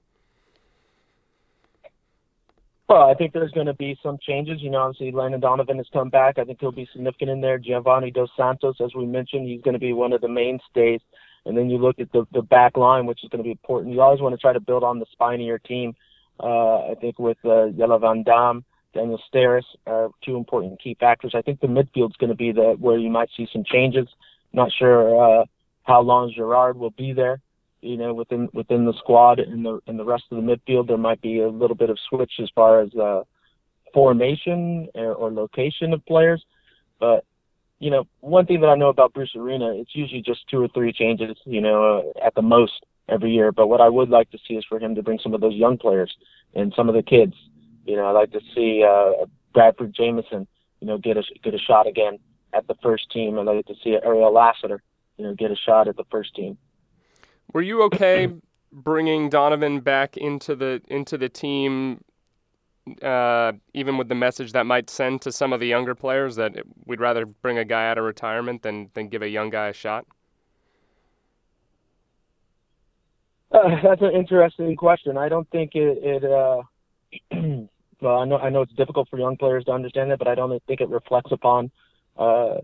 Well, 2.87 3.09
I 3.09 3.13
think 3.13 3.31
there's 3.31 3.51
going 3.51 3.67
to 3.67 3.73
be 3.73 3.97
some 4.03 4.17
changes. 4.21 4.61
You 4.61 4.69
know, 4.69 4.79
obviously 4.79 5.11
Landon 5.11 5.39
Donovan 5.39 5.77
has 5.77 5.87
come 5.93 6.09
back. 6.09 6.37
I 6.37 6.43
think 6.43 6.59
he'll 6.59 6.73
be 6.73 6.89
significant 6.91 7.31
in 7.31 7.39
there. 7.39 7.57
Giovanni 7.57 8.11
Dos 8.11 8.29
Santos, 8.35 8.75
as 8.83 8.93
we 8.93 9.05
mentioned, 9.05 9.47
he's 9.47 9.61
going 9.61 9.75
to 9.75 9.79
be 9.79 9.93
one 9.93 10.11
of 10.11 10.19
the 10.19 10.27
mainstays. 10.27 10.99
And 11.45 11.57
then 11.57 11.69
you 11.69 11.77
look 11.77 11.99
at 11.99 12.11
the 12.11 12.25
the 12.31 12.41
back 12.41 12.77
line, 12.77 13.05
which 13.05 13.23
is 13.23 13.29
going 13.29 13.39
to 13.39 13.43
be 13.43 13.51
important. 13.51 13.93
You 13.93 14.01
always 14.01 14.21
want 14.21 14.33
to 14.33 14.41
try 14.41 14.53
to 14.53 14.59
build 14.59 14.83
on 14.83 14.99
the 14.99 15.05
spine 15.11 15.41
of 15.41 15.47
your 15.47 15.59
team. 15.59 15.95
Uh, 16.39 16.91
I 16.91 16.95
think 16.99 17.19
with 17.19 17.37
uh, 17.43 17.69
Jelle 17.69 17.99
Van 17.99 18.23
Damme, 18.23 18.63
Daniel 18.93 19.21
Steres 19.31 19.63
are 19.87 20.09
two 20.23 20.35
important 20.35 20.81
key 20.81 20.95
factors. 20.99 21.33
I 21.35 21.41
think 21.41 21.59
the 21.59 21.67
midfield's 21.67 22.17
going 22.17 22.29
to 22.29 22.35
be 22.35 22.51
the 22.51 22.75
where 22.79 22.97
you 22.97 23.09
might 23.09 23.29
see 23.35 23.47
some 23.51 23.63
changes. 23.63 24.07
Not 24.53 24.71
sure 24.77 25.41
uh, 25.41 25.45
how 25.83 26.01
long 26.01 26.33
Gerrard 26.35 26.77
will 26.77 26.91
be 26.91 27.13
there. 27.13 27.39
You 27.81 27.97
know, 27.97 28.13
within 28.13 28.49
within 28.53 28.85
the 28.85 28.93
squad 28.99 29.39
and 29.39 29.65
the 29.65 29.79
and 29.87 29.97
the 29.97 30.05
rest 30.05 30.25
of 30.31 30.37
the 30.37 30.43
midfield, 30.43 30.87
there 30.87 30.97
might 30.97 31.21
be 31.21 31.39
a 31.39 31.49
little 31.49 31.75
bit 31.75 31.89
of 31.89 31.97
switch 32.09 32.33
as 32.39 32.49
far 32.53 32.81
as 32.81 32.93
uh, 32.95 33.23
formation 33.93 34.87
or, 34.93 35.13
or 35.13 35.31
location 35.31 35.93
of 35.93 36.05
players. 36.05 36.43
But 36.99 37.25
you 37.81 37.89
know, 37.89 38.07
one 38.19 38.45
thing 38.45 38.61
that 38.61 38.67
I 38.67 38.75
know 38.75 38.89
about 38.89 39.11
Bruce 39.11 39.35
Arena, 39.35 39.73
it's 39.73 39.95
usually 39.95 40.21
just 40.21 40.47
two 40.47 40.63
or 40.63 40.67
three 40.67 40.93
changes, 40.93 41.35
you 41.45 41.59
know, 41.59 42.13
uh, 42.15 42.25
at 42.25 42.35
the 42.35 42.43
most 42.43 42.85
every 43.09 43.31
year. 43.31 43.51
But 43.51 43.67
what 43.67 43.81
I 43.81 43.89
would 43.89 44.07
like 44.07 44.29
to 44.31 44.37
see 44.47 44.53
is 44.53 44.63
for 44.69 44.79
him 44.79 44.93
to 44.93 45.01
bring 45.01 45.17
some 45.17 45.33
of 45.33 45.41
those 45.41 45.55
young 45.55 45.79
players 45.79 46.15
and 46.53 46.71
some 46.77 46.89
of 46.89 46.95
the 46.95 47.01
kids. 47.01 47.33
You 47.85 47.95
know, 47.95 48.05
I'd 48.05 48.11
like 48.11 48.31
to 48.33 48.41
see 48.53 48.85
uh, 48.87 49.25
Bradford 49.55 49.95
Jamieson, 49.95 50.47
you 50.79 50.87
know, 50.87 50.99
get 50.99 51.17
a 51.17 51.23
get 51.43 51.55
a 51.55 51.57
shot 51.57 51.87
again 51.87 52.19
at 52.53 52.67
the 52.67 52.75
first 52.83 53.11
team. 53.11 53.39
And 53.39 53.49
I'd 53.49 53.55
like 53.55 53.65
to 53.65 53.75
see 53.83 53.97
Ariel 54.03 54.31
Lassiter, 54.31 54.83
you 55.17 55.25
know, 55.25 55.33
get 55.33 55.49
a 55.49 55.55
shot 55.55 55.87
at 55.87 55.97
the 55.97 56.05
first 56.11 56.35
team. 56.35 56.59
Were 57.51 57.63
you 57.63 57.81
okay 57.85 58.31
bringing 58.71 59.27
Donovan 59.27 59.79
back 59.79 60.17
into 60.17 60.55
the 60.55 60.83
into 60.87 61.17
the 61.17 61.29
team 61.29 62.03
uh, 63.01 63.53
even 63.73 63.97
with 63.97 64.09
the 64.09 64.15
message 64.15 64.53
that 64.53 64.65
might 64.65 64.89
send 64.89 65.21
to 65.21 65.31
some 65.31 65.53
of 65.53 65.59
the 65.59 65.67
younger 65.67 65.95
players 65.95 66.35
that 66.35 66.53
we'd 66.85 66.99
rather 66.99 67.25
bring 67.25 67.57
a 67.57 67.65
guy 67.65 67.89
out 67.89 67.97
of 67.97 68.03
retirement 68.03 68.63
than, 68.63 68.89
than 68.93 69.07
give 69.07 69.21
a 69.21 69.29
young 69.29 69.49
guy 69.49 69.67
a 69.67 69.73
shot? 69.73 70.05
Uh, 73.51 73.81
that's 73.83 74.01
an 74.01 74.11
interesting 74.11 74.75
question. 74.75 75.17
I 75.17 75.29
don't 75.29 75.49
think 75.49 75.71
it. 75.75 75.97
it 76.01 76.23
uh, 76.23 76.61
well, 78.01 78.19
I 78.19 78.25
know 78.25 78.37
I 78.37 78.49
know 78.49 78.61
it's 78.61 78.73
difficult 78.73 79.09
for 79.09 79.19
young 79.19 79.35
players 79.35 79.65
to 79.65 79.71
understand 79.71 80.11
that, 80.11 80.19
but 80.19 80.29
I 80.29 80.35
don't 80.35 80.63
think 80.67 80.79
it 80.79 80.87
reflects 80.87 81.33
upon 81.33 81.69
uh, 82.17 82.59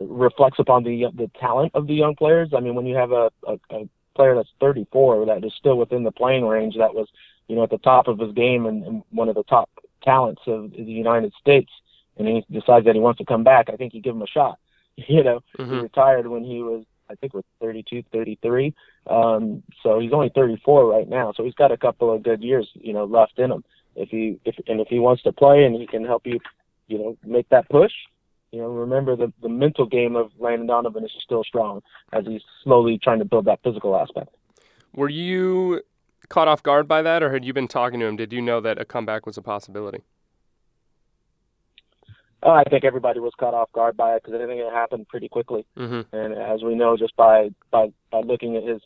reflects 0.00 0.58
upon 0.58 0.84
the 0.84 1.10
the 1.14 1.30
talent 1.38 1.72
of 1.74 1.86
the 1.86 1.94
young 1.94 2.16
players. 2.16 2.50
I 2.56 2.60
mean, 2.60 2.74
when 2.74 2.86
you 2.86 2.96
have 2.96 3.12
a, 3.12 3.30
a, 3.46 3.58
a 3.70 3.88
player 4.14 4.34
that's 4.34 4.48
34 4.60 5.26
that 5.26 5.44
is 5.44 5.52
still 5.58 5.76
within 5.76 6.02
the 6.02 6.10
playing 6.10 6.46
range 6.46 6.74
that 6.78 6.94
was 6.94 7.06
you 7.48 7.56
know, 7.56 7.62
at 7.62 7.70
the 7.70 7.78
top 7.78 8.08
of 8.08 8.18
his 8.18 8.32
game 8.32 8.66
and, 8.66 8.84
and 8.84 9.02
one 9.10 9.28
of 9.28 9.34
the 9.34 9.44
top 9.44 9.70
talents 10.02 10.42
of 10.46 10.70
the 10.70 10.82
United 10.82 11.32
States, 11.40 11.70
and 12.16 12.26
he 12.26 12.44
decides 12.50 12.86
that 12.86 12.94
he 12.94 13.00
wants 13.00 13.18
to 13.18 13.24
come 13.24 13.44
back, 13.44 13.68
I 13.68 13.76
think 13.76 13.94
you 13.94 14.00
give 14.00 14.14
him 14.14 14.22
a 14.22 14.26
shot. 14.26 14.58
You 15.08 15.22
know, 15.22 15.42
mm-hmm. 15.58 15.74
he 15.74 15.80
retired 15.80 16.26
when 16.26 16.42
he 16.42 16.62
was, 16.62 16.82
I 17.10 17.16
think, 17.16 17.34
was 17.34 17.44
32, 17.60 18.04
33. 18.10 18.72
Um, 19.06 19.62
so 19.82 20.00
he's 20.00 20.14
only 20.14 20.30
34 20.30 20.86
right 20.86 21.06
now. 21.06 21.34
So 21.36 21.44
he's 21.44 21.52
got 21.52 21.70
a 21.70 21.76
couple 21.76 22.10
of 22.10 22.22
good 22.22 22.42
years, 22.42 22.66
you 22.72 22.94
know, 22.94 23.04
left 23.04 23.38
in 23.38 23.52
him. 23.52 23.62
if 23.94 24.08
he 24.08 24.40
if 24.46 24.54
and 24.66 24.80
if 24.80 24.88
he 24.88 24.98
wants 24.98 25.22
to 25.24 25.32
play 25.32 25.64
and 25.64 25.74
he 25.74 25.86
can 25.86 26.02
help 26.02 26.26
you, 26.26 26.40
you 26.88 26.96
know, 26.96 27.18
make 27.26 27.46
that 27.50 27.68
push. 27.68 27.92
You 28.52 28.62
know, 28.62 28.68
remember 28.68 29.16
the 29.16 29.30
the 29.42 29.50
mental 29.50 29.84
game 29.84 30.16
of 30.16 30.30
Landon 30.38 30.66
Donovan 30.66 31.04
is 31.04 31.12
still 31.22 31.44
strong 31.44 31.82
as 32.14 32.24
he's 32.24 32.42
slowly 32.64 32.96
trying 32.96 33.18
to 33.18 33.26
build 33.26 33.44
that 33.44 33.60
physical 33.62 33.94
aspect. 33.96 34.34
Were 34.94 35.10
you 35.10 35.82
caught 36.28 36.48
off 36.48 36.62
guard 36.62 36.88
by 36.88 37.02
that, 37.02 37.22
or 37.22 37.32
had 37.32 37.44
you 37.44 37.52
been 37.52 37.68
talking 37.68 38.00
to 38.00 38.06
him? 38.06 38.16
Did 38.16 38.32
you 38.32 38.40
know 38.40 38.60
that 38.60 38.80
a 38.80 38.84
comeback 38.84 39.26
was 39.26 39.36
a 39.36 39.42
possibility? 39.42 40.02
Uh, 42.42 42.50
I 42.50 42.64
think 42.64 42.84
everybody 42.84 43.18
was 43.18 43.32
caught 43.38 43.54
off 43.54 43.72
guard 43.72 43.96
by 43.96 44.14
it 44.14 44.22
because 44.22 44.40
I 44.40 44.46
think 44.46 44.60
it 44.60 44.72
happened 44.72 45.08
pretty 45.08 45.28
quickly. 45.28 45.66
Mm-hmm. 45.76 46.14
And 46.14 46.34
as 46.34 46.62
we 46.62 46.74
know, 46.74 46.96
just 46.96 47.16
by 47.16 47.50
by 47.70 47.92
by 48.10 48.20
looking 48.20 48.56
at 48.56 48.62
his 48.62 48.80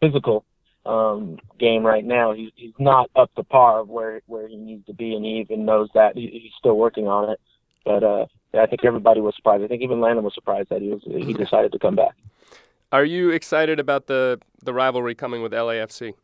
physical 0.00 0.44
um, 0.84 1.38
game 1.58 1.84
right 1.84 2.04
now, 2.04 2.32
he's 2.32 2.50
he's 2.56 2.74
not 2.78 3.10
up 3.16 3.34
to 3.36 3.44
par 3.44 3.80
of 3.80 3.88
where 3.88 4.20
where 4.26 4.48
he 4.48 4.56
needs 4.56 4.84
to 4.86 4.92
be, 4.92 5.14
and 5.14 5.24
he 5.24 5.38
even 5.38 5.64
knows 5.64 5.88
that 5.94 6.16
he, 6.16 6.26
he's 6.26 6.52
still 6.58 6.76
working 6.76 7.06
on 7.08 7.30
it. 7.30 7.40
But 7.84 8.02
uh, 8.02 8.26
I 8.52 8.66
think 8.66 8.84
everybody 8.84 9.20
was 9.20 9.34
surprised. 9.36 9.62
I 9.62 9.68
think 9.68 9.82
even 9.82 10.00
Landon 10.00 10.24
was 10.24 10.34
surprised 10.34 10.68
that 10.70 10.82
he 10.82 10.88
was 10.88 11.02
he 11.04 11.32
decided 11.32 11.72
to 11.72 11.78
come 11.78 11.94
back. 11.94 12.16
Are 12.92 13.04
you 13.04 13.30
excited 13.30 13.80
about 13.80 14.08
the 14.08 14.40
the 14.62 14.74
rivalry 14.74 15.14
coming 15.14 15.42
with 15.42 15.52
LAFC? 15.52 16.14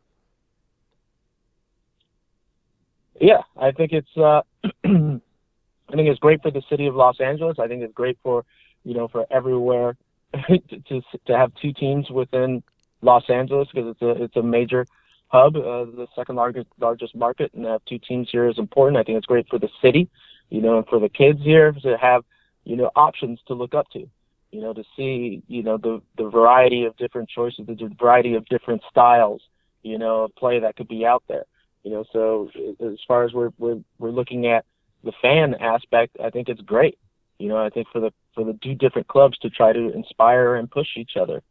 Yeah, 3.19 3.41
I 3.57 3.71
think 3.71 3.91
it's 3.91 4.17
uh, 4.17 4.41
I 4.83 5.95
think 5.95 6.09
it's 6.09 6.19
great 6.19 6.41
for 6.41 6.51
the 6.51 6.63
city 6.69 6.87
of 6.87 6.95
Los 6.95 7.19
Angeles. 7.19 7.57
I 7.59 7.67
think 7.67 7.83
it's 7.83 7.93
great 7.93 8.17
for 8.23 8.45
you 8.83 8.93
know 8.93 9.07
for 9.07 9.25
everywhere 9.31 9.95
to, 10.33 10.79
to 10.79 11.01
to 11.27 11.37
have 11.37 11.51
two 11.61 11.73
teams 11.73 12.09
within 12.09 12.63
Los 13.01 13.29
Angeles 13.29 13.67
because 13.73 13.91
it's 13.91 14.01
a 14.01 14.23
it's 14.23 14.35
a 14.35 14.43
major 14.43 14.85
hub, 15.27 15.55
uh, 15.55 15.85
the 15.85 16.07
second 16.15 16.35
largest 16.35 16.67
largest 16.79 17.15
market, 17.15 17.51
and 17.53 17.63
to 17.63 17.71
have 17.71 17.85
two 17.85 17.99
teams 17.99 18.29
here 18.31 18.47
is 18.47 18.57
important. 18.57 18.97
I 18.97 19.03
think 19.03 19.17
it's 19.17 19.27
great 19.27 19.47
for 19.49 19.59
the 19.59 19.69
city, 19.81 20.09
you 20.49 20.61
know, 20.61 20.77
and 20.77 20.87
for 20.87 20.99
the 20.99 21.09
kids 21.09 21.39
here 21.41 21.71
to 21.71 21.97
have 21.97 22.23
you 22.63 22.75
know 22.75 22.91
options 22.95 23.39
to 23.47 23.53
look 23.53 23.73
up 23.73 23.89
to, 23.91 24.07
you 24.51 24.61
know, 24.61 24.73
to 24.73 24.83
see 24.95 25.43
you 25.47 25.63
know 25.63 25.77
the 25.77 26.01
the 26.17 26.29
variety 26.29 26.85
of 26.85 26.95
different 26.97 27.29
choices, 27.29 27.65
the 27.67 27.91
variety 27.99 28.35
of 28.35 28.45
different 28.45 28.81
styles, 28.89 29.41
you 29.81 29.97
know, 29.97 30.23
of 30.23 30.35
play 30.35 30.59
that 30.59 30.75
could 30.75 30.87
be 30.87 31.05
out 31.05 31.23
there. 31.27 31.45
You 31.83 31.91
know, 31.91 32.05
so 32.11 32.49
as 32.79 32.99
far 33.07 33.23
as 33.23 33.33
we're 33.33 33.51
we're 33.57 33.79
we're 33.99 34.11
looking 34.11 34.47
at 34.47 34.65
the 35.03 35.11
fan 35.21 35.55
aspect, 35.55 36.17
I 36.23 36.29
think 36.29 36.49
it's 36.49 36.61
great. 36.61 36.97
You 37.39 37.49
know, 37.49 37.57
I 37.57 37.69
think 37.69 37.87
for 37.91 37.99
the 37.99 38.11
for 38.33 38.43
the 38.43 38.57
two 38.63 38.75
different 38.75 39.07
clubs 39.07 39.37
to 39.39 39.49
try 39.49 39.73
to 39.73 39.91
inspire 39.93 40.55
and 40.55 40.69
push 40.69 40.87
each 40.95 41.11
other. 41.19 41.41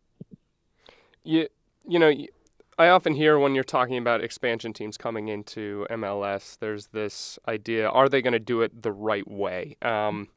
You 1.22 1.48
you 1.86 1.98
know, 1.98 2.12
I 2.78 2.88
often 2.88 3.14
hear 3.14 3.38
when 3.38 3.54
you're 3.54 3.64
talking 3.64 3.98
about 3.98 4.22
expansion 4.22 4.72
teams 4.72 4.96
coming 4.96 5.28
into 5.28 5.86
MLS, 5.90 6.58
there's 6.58 6.88
this 6.88 7.38
idea: 7.46 7.88
are 7.88 8.08
they 8.08 8.22
going 8.22 8.32
to 8.32 8.40
do 8.40 8.62
it 8.62 8.82
the 8.82 8.92
right 8.92 9.28
way? 9.28 9.76
Um, 9.82 10.28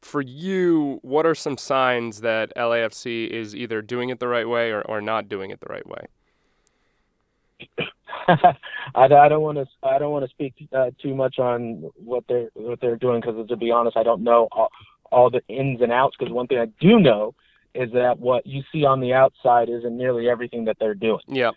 for 0.00 0.20
you, 0.20 1.00
what 1.02 1.26
are 1.26 1.34
some 1.34 1.56
signs 1.56 2.20
that 2.20 2.52
LAFC 2.56 3.28
is 3.28 3.56
either 3.56 3.82
doing 3.82 4.10
it 4.10 4.20
the 4.20 4.28
right 4.28 4.48
way 4.48 4.70
or, 4.70 4.82
or 4.82 5.00
not 5.00 5.28
doing 5.28 5.50
it 5.50 5.60
the 5.60 5.66
right 5.70 5.86
way? 5.86 6.06
I, 8.28 8.54
I 8.94 9.28
don't 9.28 9.42
want 9.42 9.58
to 9.58 9.66
I 9.82 9.98
don't 9.98 10.12
want 10.12 10.24
to 10.24 10.30
speak 10.30 10.54
uh, 10.74 10.90
too 11.02 11.14
much 11.14 11.38
on 11.38 11.90
what 11.96 12.24
they're 12.28 12.48
what 12.54 12.80
they're 12.80 12.96
doing 12.96 13.20
because 13.20 13.46
to 13.48 13.56
be 13.56 13.70
honest, 13.70 13.96
I 13.96 14.02
don't 14.02 14.22
know 14.22 14.48
all, 14.52 14.70
all 15.10 15.30
the 15.30 15.42
ins 15.48 15.80
and 15.80 15.92
outs. 15.92 16.16
Because 16.18 16.32
one 16.32 16.46
thing 16.46 16.58
I 16.58 16.66
do 16.80 16.98
know 16.98 17.34
is 17.74 17.90
that 17.92 18.18
what 18.18 18.46
you 18.46 18.62
see 18.72 18.84
on 18.84 19.00
the 19.00 19.12
outside 19.12 19.68
isn't 19.68 19.96
nearly 19.96 20.28
everything 20.28 20.64
that 20.66 20.76
they're 20.78 20.94
doing. 20.94 21.20
Yeah. 21.28 21.50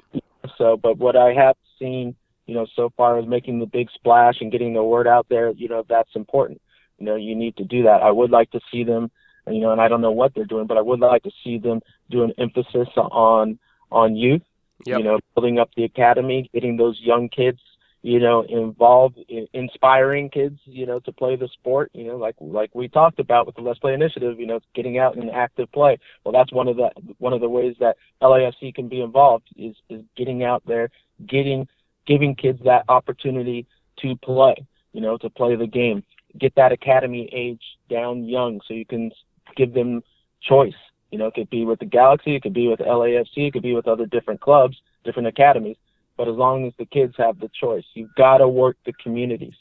So, 0.57 0.77
but 0.77 0.97
what 0.97 1.15
I 1.15 1.33
have 1.33 1.55
seen, 1.79 2.15
you 2.47 2.55
know, 2.55 2.65
so 2.75 2.91
far 2.97 3.19
is 3.19 3.27
making 3.27 3.59
the 3.59 3.65
big 3.65 3.89
splash 3.93 4.35
and 4.41 4.51
getting 4.51 4.73
the 4.73 4.83
word 4.83 5.07
out 5.07 5.27
there. 5.29 5.51
You 5.51 5.69
know, 5.69 5.83
that's 5.87 6.15
important. 6.15 6.61
You 6.97 7.05
know, 7.05 7.15
you 7.15 7.35
need 7.35 7.55
to 7.57 7.63
do 7.63 7.83
that. 7.83 8.01
I 8.01 8.11
would 8.11 8.31
like 8.31 8.49
to 8.51 8.59
see 8.71 8.83
them, 8.83 9.11
you 9.45 9.59
know, 9.59 9.71
and 9.71 9.79
I 9.79 9.87
don't 9.87 10.01
know 10.01 10.11
what 10.11 10.33
they're 10.33 10.45
doing, 10.45 10.65
but 10.65 10.77
I 10.77 10.81
would 10.81 10.99
like 10.99 11.23
to 11.23 11.31
see 11.43 11.59
them 11.59 11.81
do 12.09 12.23
an 12.23 12.33
emphasis 12.37 12.87
on 12.95 13.59
on 13.91 14.15
youth 14.15 14.41
Yep. 14.85 14.99
you 14.99 15.03
know, 15.03 15.19
building 15.35 15.59
up 15.59 15.69
the 15.75 15.83
academy, 15.83 16.49
getting 16.53 16.77
those 16.77 16.99
young 17.01 17.29
kids, 17.29 17.59
you 18.03 18.19
know, 18.19 18.43
involved, 18.43 19.17
in, 19.27 19.47
inspiring 19.53 20.29
kids, 20.29 20.59
you 20.65 20.85
know, 20.85 20.99
to 20.99 21.11
play 21.11 21.35
the 21.35 21.47
sport, 21.47 21.89
you 21.93 22.05
know, 22.05 22.15
like 22.15 22.35
like 22.39 22.69
we 22.73 22.87
talked 22.87 23.19
about 23.19 23.45
with 23.45 23.55
the 23.55 23.61
Let's 23.61 23.79
Play 23.79 23.93
initiative, 23.93 24.39
you 24.39 24.45
know, 24.45 24.59
getting 24.75 24.99
out 24.99 25.15
in 25.17 25.29
active 25.29 25.71
play. 25.71 25.97
Well, 26.23 26.31
that's 26.31 26.53
one 26.53 26.67
of 26.67 26.77
the 26.77 26.89
one 27.17 27.33
of 27.33 27.41
the 27.41 27.49
ways 27.49 27.75
that 27.79 27.97
LAFC 28.21 28.73
can 28.75 28.87
be 28.87 29.01
involved 29.01 29.47
is 29.55 29.75
is 29.89 30.03
getting 30.15 30.43
out 30.43 30.63
there, 30.67 30.89
getting 31.25 31.67
giving 32.05 32.35
kids 32.35 32.59
that 32.63 32.85
opportunity 32.87 33.65
to 33.99 34.15
play, 34.17 34.55
you 34.93 35.01
know, 35.01 35.17
to 35.17 35.29
play 35.29 35.55
the 35.55 35.67
game, 35.67 36.03
get 36.39 36.53
that 36.55 36.71
academy 36.71 37.29
age 37.33 37.63
down 37.89 38.23
young, 38.23 38.61
so 38.67 38.73
you 38.73 38.85
can 38.85 39.11
give 39.55 39.73
them 39.73 40.03
choice 40.41 40.75
you 41.11 41.17
know, 41.17 41.27
it 41.27 41.33
could 41.33 41.49
be 41.49 41.65
with 41.65 41.79
the 41.79 41.85
Galaxy, 41.85 42.35
it 42.35 42.43
could 42.43 42.53
be 42.53 42.67
with 42.67 42.79
LAFC, 42.79 43.47
it 43.47 43.53
could 43.53 43.63
be 43.63 43.73
with 43.73 43.87
other 43.87 44.05
different 44.05 44.41
clubs, 44.41 44.81
different 45.03 45.27
academies. 45.27 45.77
But 46.17 46.27
as 46.27 46.35
long 46.35 46.65
as 46.65 46.73
the 46.77 46.85
kids 46.85 47.13
have 47.17 47.39
the 47.39 47.49
choice, 47.59 47.85
you've 47.93 48.13
got 48.15 48.39
to 48.39 48.47
work 48.47 48.77
the 48.85 48.93
communities. 48.93 49.53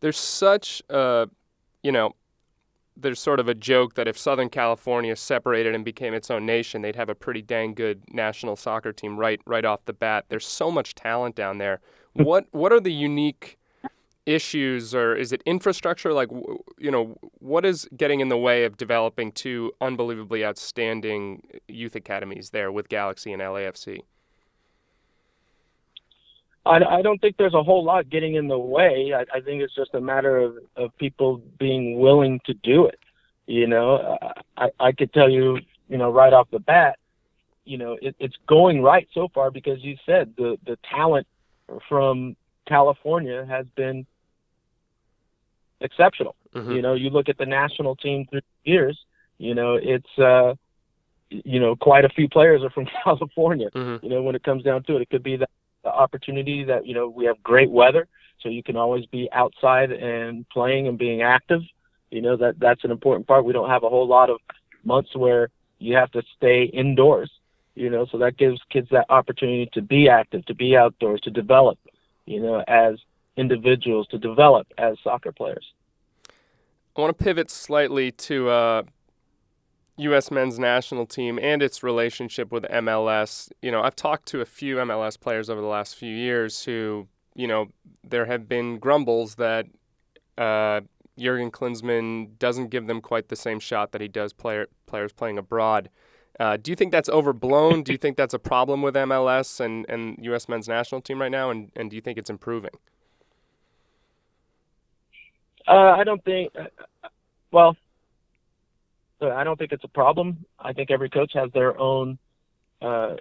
There's 0.00 0.18
such 0.18 0.82
a, 0.90 1.28
you 1.82 1.92
know, 1.92 2.14
there's 2.96 3.20
sort 3.20 3.40
of 3.40 3.48
a 3.48 3.54
joke 3.54 3.94
that 3.94 4.06
if 4.06 4.18
Southern 4.18 4.50
California 4.50 5.16
separated 5.16 5.74
and 5.74 5.84
became 5.84 6.12
its 6.12 6.30
own 6.30 6.44
nation, 6.44 6.82
they'd 6.82 6.96
have 6.96 7.08
a 7.08 7.14
pretty 7.14 7.40
dang 7.40 7.74
good 7.74 8.02
national 8.12 8.56
soccer 8.56 8.92
team 8.92 9.16
right 9.16 9.40
right 9.46 9.64
off 9.64 9.84
the 9.86 9.92
bat. 9.92 10.26
There's 10.28 10.46
so 10.46 10.70
much 10.70 10.94
talent 10.94 11.34
down 11.34 11.58
there. 11.58 11.80
what 12.12 12.46
what 12.50 12.72
are 12.72 12.80
the 12.80 12.92
unique 12.92 13.58
issues 14.24 14.94
or 14.94 15.16
is 15.16 15.32
it 15.32 15.42
infrastructure 15.44 16.12
like 16.12 16.28
you 16.78 16.90
know 16.90 17.16
what 17.40 17.64
is 17.64 17.88
getting 17.96 18.20
in 18.20 18.28
the 18.28 18.36
way 18.36 18.64
of 18.64 18.76
developing 18.76 19.32
two 19.32 19.72
unbelievably 19.80 20.44
outstanding 20.44 21.42
youth 21.66 21.96
academies 21.96 22.50
there 22.50 22.70
with 22.70 22.88
Galaxy 22.88 23.32
and 23.32 23.42
LAFC 23.42 24.02
I, 26.64 26.76
I 26.76 27.02
don't 27.02 27.20
think 27.20 27.36
there's 27.36 27.54
a 27.54 27.62
whole 27.62 27.84
lot 27.84 28.08
getting 28.08 28.36
in 28.36 28.46
the 28.46 28.58
way. 28.58 29.12
I, 29.14 29.22
I 29.36 29.40
think 29.40 29.62
it's 29.62 29.74
just 29.74 29.94
a 29.94 30.00
matter 30.00 30.38
of, 30.38 30.58
of 30.76 30.96
people 30.96 31.42
being 31.58 31.98
willing 31.98 32.40
to 32.46 32.54
do 32.54 32.86
it. 32.86 33.00
You 33.46 33.66
know, 33.66 34.18
I, 34.56 34.68
I 34.78 34.92
could 34.92 35.12
tell 35.12 35.28
you, 35.28 35.58
you 35.88 35.98
know, 35.98 36.10
right 36.10 36.32
off 36.32 36.48
the 36.52 36.60
bat, 36.60 36.98
you 37.64 37.78
know, 37.78 37.98
it, 38.00 38.14
it's 38.20 38.36
going 38.46 38.82
right 38.82 39.08
so 39.12 39.28
far 39.34 39.50
because 39.50 39.82
you 39.82 39.96
said 40.06 40.34
the 40.36 40.56
the 40.64 40.78
talent 40.88 41.26
from 41.88 42.36
California 42.66 43.44
has 43.48 43.66
been 43.74 44.06
exceptional. 45.82 46.36
Mm-hmm. 46.54 46.72
You 46.72 46.82
know, 46.82 46.94
you 46.94 47.10
look 47.10 47.28
at 47.28 47.38
the 47.38 47.46
national 47.46 47.96
team 47.96 48.26
through 48.30 48.40
years, 48.64 48.98
you 49.38 49.54
know, 49.54 49.78
it's 49.80 50.18
uh 50.18 50.54
you 51.44 51.60
know, 51.60 51.74
quite 51.76 52.04
a 52.04 52.08
few 52.10 52.28
players 52.28 52.62
are 52.62 52.70
from 52.70 52.86
California. 53.04 53.70
Mm-hmm. 53.74 54.04
You 54.04 54.12
know, 54.12 54.22
when 54.22 54.34
it 54.34 54.42
comes 54.42 54.62
down 54.62 54.82
to 54.84 54.96
it, 54.96 55.02
it 55.02 55.10
could 55.10 55.22
be 55.22 55.36
that 55.36 55.50
the 55.82 55.90
opportunity 55.90 56.64
that, 56.64 56.86
you 56.86 56.94
know, 56.94 57.08
we 57.08 57.24
have 57.24 57.42
great 57.42 57.70
weather, 57.70 58.06
so 58.40 58.48
you 58.48 58.62
can 58.62 58.76
always 58.76 59.06
be 59.06 59.28
outside 59.32 59.90
and 59.90 60.48
playing 60.50 60.88
and 60.88 60.98
being 60.98 61.22
active. 61.22 61.62
You 62.10 62.22
know, 62.22 62.36
that 62.36 62.58
that's 62.58 62.84
an 62.84 62.90
important 62.90 63.26
part. 63.26 63.44
We 63.44 63.52
don't 63.52 63.70
have 63.70 63.84
a 63.84 63.88
whole 63.88 64.06
lot 64.06 64.30
of 64.30 64.38
months 64.84 65.14
where 65.16 65.48
you 65.78 65.96
have 65.96 66.10
to 66.12 66.22
stay 66.36 66.64
indoors. 66.64 67.30
You 67.74 67.88
know, 67.88 68.06
so 68.10 68.18
that 68.18 68.36
gives 68.36 68.60
kids 68.68 68.88
that 68.90 69.06
opportunity 69.08 69.70
to 69.72 69.80
be 69.80 70.08
active, 70.08 70.44
to 70.46 70.54
be 70.54 70.76
outdoors, 70.76 71.20
to 71.22 71.30
develop, 71.30 71.78
you 72.26 72.40
know, 72.40 72.62
as 72.68 72.96
individuals 73.36 74.06
to 74.08 74.18
develop 74.18 74.66
as 74.78 74.96
soccer 75.02 75.32
players. 75.32 75.64
I 76.96 77.00
want 77.00 77.16
to 77.16 77.24
pivot 77.24 77.50
slightly 77.50 78.12
to 78.12 78.50
uh, 78.50 78.82
U.S. 79.96 80.30
men's 80.30 80.58
national 80.58 81.06
team 81.06 81.38
and 81.40 81.62
its 81.62 81.82
relationship 81.82 82.52
with 82.52 82.64
MLS. 82.64 83.50
You 83.62 83.70
know, 83.70 83.82
I've 83.82 83.96
talked 83.96 84.26
to 84.28 84.40
a 84.40 84.44
few 84.44 84.76
MLS 84.76 85.18
players 85.18 85.48
over 85.48 85.60
the 85.60 85.66
last 85.66 85.96
few 85.96 86.14
years 86.14 86.64
who, 86.64 87.08
you 87.34 87.46
know, 87.46 87.68
there 88.04 88.26
have 88.26 88.48
been 88.48 88.78
grumbles 88.78 89.36
that 89.36 89.66
uh, 90.36 90.82
Jurgen 91.18 91.50
Klinsmann 91.50 92.38
doesn't 92.38 92.68
give 92.68 92.86
them 92.86 93.00
quite 93.00 93.28
the 93.28 93.36
same 93.36 93.60
shot 93.60 93.92
that 93.92 94.00
he 94.00 94.08
does 94.08 94.32
player, 94.32 94.66
players 94.86 95.12
playing 95.12 95.38
abroad. 95.38 95.88
Uh, 96.40 96.56
do 96.56 96.70
you 96.70 96.76
think 96.76 96.92
that's 96.92 97.08
overblown? 97.10 97.82
do 97.82 97.92
you 97.92 97.98
think 97.98 98.16
that's 98.16 98.34
a 98.34 98.38
problem 98.38 98.82
with 98.82 98.94
MLS 98.94 99.60
and, 99.60 99.86
and 99.88 100.18
U.S. 100.22 100.48
men's 100.48 100.68
national 100.68 101.00
team 101.00 101.20
right 101.20 101.30
now? 101.30 101.50
And, 101.50 101.70
and 101.76 101.90
do 101.90 101.96
you 101.96 102.02
think 102.02 102.18
it's 102.18 102.30
improving? 102.30 102.72
Uh, 105.66 105.72
I 105.72 106.04
don't 106.04 106.22
think. 106.24 106.52
Uh, 106.58 107.08
well, 107.50 107.76
uh, 109.20 109.28
I 109.30 109.44
don't 109.44 109.58
think 109.58 109.72
it's 109.72 109.84
a 109.84 109.88
problem. 109.88 110.44
I 110.58 110.72
think 110.72 110.90
every 110.90 111.08
coach 111.08 111.32
has 111.34 111.50
their 111.52 111.78
own 111.78 112.18
uh, 112.80 113.16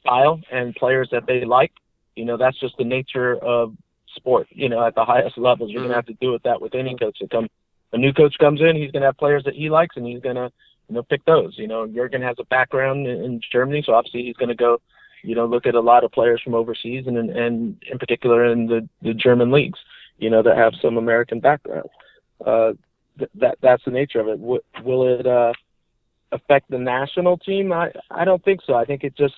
style 0.00 0.40
and 0.52 0.74
players 0.74 1.08
that 1.12 1.26
they 1.26 1.44
like. 1.44 1.72
You 2.16 2.24
know, 2.24 2.36
that's 2.36 2.58
just 2.60 2.76
the 2.76 2.84
nature 2.84 3.36
of 3.36 3.74
sport. 4.14 4.46
You 4.50 4.68
know, 4.68 4.84
at 4.86 4.94
the 4.94 5.04
highest 5.04 5.38
levels, 5.38 5.70
you're 5.70 5.82
gonna 5.82 5.94
have 5.94 6.06
to 6.06 6.14
do 6.14 6.32
with 6.32 6.42
that 6.44 6.60
with 6.60 6.74
any 6.74 6.96
coach 6.96 7.18
that 7.20 7.30
comes. 7.30 7.48
A 7.92 7.98
new 7.98 8.12
coach 8.12 8.36
comes 8.38 8.60
in, 8.60 8.76
he's 8.76 8.90
gonna 8.90 9.06
have 9.06 9.16
players 9.16 9.44
that 9.44 9.54
he 9.54 9.70
likes, 9.70 9.96
and 9.96 10.06
he's 10.06 10.20
gonna, 10.20 10.50
you 10.88 10.94
know, 10.94 11.02
pick 11.02 11.24
those. 11.24 11.54
You 11.56 11.68
know, 11.68 11.86
Jurgen 11.86 12.22
has 12.22 12.36
a 12.38 12.44
background 12.44 13.06
in, 13.06 13.22
in 13.22 13.40
Germany, 13.52 13.82
so 13.84 13.94
obviously 13.94 14.24
he's 14.24 14.36
gonna 14.36 14.54
go, 14.54 14.80
You 15.22 15.34
know, 15.34 15.46
look 15.46 15.66
at 15.66 15.74
a 15.74 15.80
lot 15.80 16.04
of 16.04 16.12
players 16.12 16.40
from 16.42 16.54
overseas, 16.54 17.06
and 17.06 17.16
and 17.16 17.76
in 17.90 17.98
particular 17.98 18.44
in 18.44 18.66
the 18.66 18.88
the 19.02 19.14
German 19.14 19.50
leagues. 19.50 19.78
You 20.18 20.30
know, 20.30 20.42
that 20.42 20.56
have 20.56 20.74
some 20.80 20.96
American 20.96 21.40
background. 21.40 21.88
Uh, 22.44 22.72
th- 23.18 23.30
that 23.36 23.58
that's 23.60 23.84
the 23.84 23.90
nature 23.90 24.20
of 24.20 24.28
it. 24.28 24.40
W- 24.40 24.62
will 24.82 25.18
it 25.18 25.26
uh, 25.26 25.52
affect 26.32 26.70
the 26.70 26.78
national 26.78 27.38
team? 27.38 27.72
I 27.72 27.92
I 28.10 28.24
don't 28.24 28.44
think 28.44 28.60
so. 28.66 28.74
I 28.74 28.84
think 28.84 29.04
it 29.04 29.16
just 29.16 29.34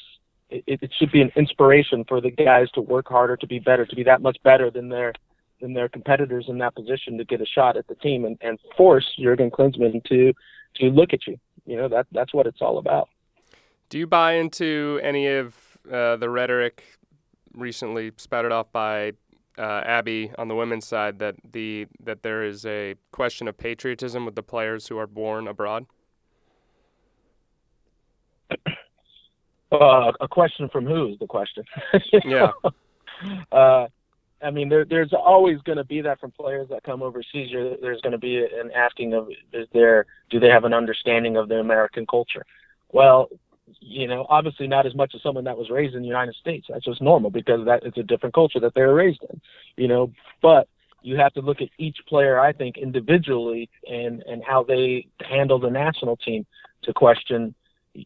it, 0.51 0.65
it 0.67 0.93
should 0.99 1.13
be 1.13 1.21
an 1.23 1.33
inspiration 1.37 2.05
for 2.05 2.21
the 2.21 2.31
guys 2.31 2.71
to 2.73 2.81
work 2.81 3.09
harder, 3.09 3.37
to 3.37 3.47
be 3.47 3.59
better, 3.59 3.87
to 3.87 3.97
be 3.97 4.05
that 4.05 4.23
much 4.23 4.39
better 4.43 4.71
than 4.71 4.89
their 4.89 5.13
than 5.61 5.73
their 5.73 5.89
competitors 5.89 6.47
in 6.49 6.59
that 6.59 6.75
position 6.75 7.17
to 7.19 7.25
get 7.25 7.41
a 7.41 7.47
shot 7.47 7.77
at 7.77 7.87
the 7.89 7.95
team 7.97 8.25
and, 8.25 8.37
and 8.43 8.59
force 8.77 9.07
Jurgen 9.19 9.51
Klinsmann 9.51 10.05
to 10.05 10.33
to 10.77 10.87
look 10.87 11.13
at 11.13 11.27
you. 11.27 11.39
You 11.65 11.77
know 11.77 11.89
that 11.89 12.07
that's 12.13 12.35
what 12.35 12.47
it's 12.47 12.61
all 12.61 12.79
about. 12.79 13.09
Do 13.89 13.99
you 13.99 14.07
buy 14.07 14.35
into 14.35 15.01
any 15.03 15.27
of 15.29 15.55
uh, 15.91 16.17
the 16.17 16.29
rhetoric 16.29 16.83
recently 17.55 18.13
spouted 18.17 18.53
off 18.53 18.71
by 18.73 19.13
uh, 19.59 19.83
Abby 19.85 20.33
on 20.39 20.49
the 20.49 20.55
women's 20.55 20.87
side 20.87 21.19
that 21.19 21.37
the 21.53 21.87
that 22.03 22.23
there 22.23 22.45
is 22.45 22.65
a 22.67 22.95
question 23.13 23.49
of 23.49 23.57
patriotism 23.57 24.25
with 24.25 24.35
the 24.35 24.43
players 24.43 24.89
who 24.89 24.99
are 24.99 25.07
born 25.07 25.49
abroad? 25.49 25.87
Uh, 29.73 30.13
a 30.21 30.29
question 30.29 30.69
from 30.69 30.87
who 30.87 31.09
is 31.09 31.19
the 31.19 31.27
question? 31.27 31.65
yeah. 32.25 32.53
Uh, 33.51 33.87
I 34.43 34.51
mean, 34.51 34.69
there, 34.69 34.85
there's 34.85 35.13
always 35.13 35.61
going 35.63 35.79
to 35.79 35.85
be 35.85 36.01
that 36.03 36.21
from 36.21 36.31
players 36.31 36.69
that 36.69 36.83
come 36.83 37.03
overseas. 37.03 37.51
There's 37.53 38.01
going 38.03 38.13
to 38.13 38.19
be 38.19 38.37
an 38.37 38.71
asking 38.75 39.15
of, 39.15 39.29
is 39.53 39.67
there, 39.73 40.07
do 40.31 40.39
they 40.39 40.51
have 40.51 40.65
an 40.65 40.75
understanding 40.75 41.37
of 41.37 41.49
the 41.49 41.57
American 41.57 42.07
culture? 42.07 42.45
Well, 42.93 43.29
you 43.81 44.07
know, 44.07 44.27
obviously 44.29 44.67
not 44.67 44.87
as 44.87 44.95
much 44.95 45.15
as 45.15 45.23
someone 45.23 45.45
that 45.45 45.59
was 45.59 45.71
raised 45.71 45.95
in 45.95 46.03
the 46.03 46.09
United 46.09 46.35
States. 46.37 46.67
That's 46.69 46.85
just 46.85 47.03
normal 47.03 47.31
because 47.31 47.65
that 47.67 47.83
it's 47.85 47.99
a 47.99 48.03
different 48.03 48.35
culture 48.35 48.61
that 48.61 48.75
they 48.75 48.83
were 48.83 48.95
raised 48.95 49.23
in, 49.29 49.41
you 49.77 49.89
know. 49.89 50.13
But 50.43 50.69
you 51.03 51.17
have 51.17 51.33
to 51.35 51.41
look 51.41 51.61
at 51.61 51.69
each 51.79 51.99
player, 52.09 52.39
I 52.39 52.53
think, 52.53 52.79
individually 52.79 53.69
and 53.89 54.23
and 54.23 54.43
how 54.45 54.63
they 54.63 55.07
handle 55.21 55.59
the 55.59 55.71
national 55.71 56.17
team 56.17 56.47
to 56.83 56.93
question, 56.93 57.55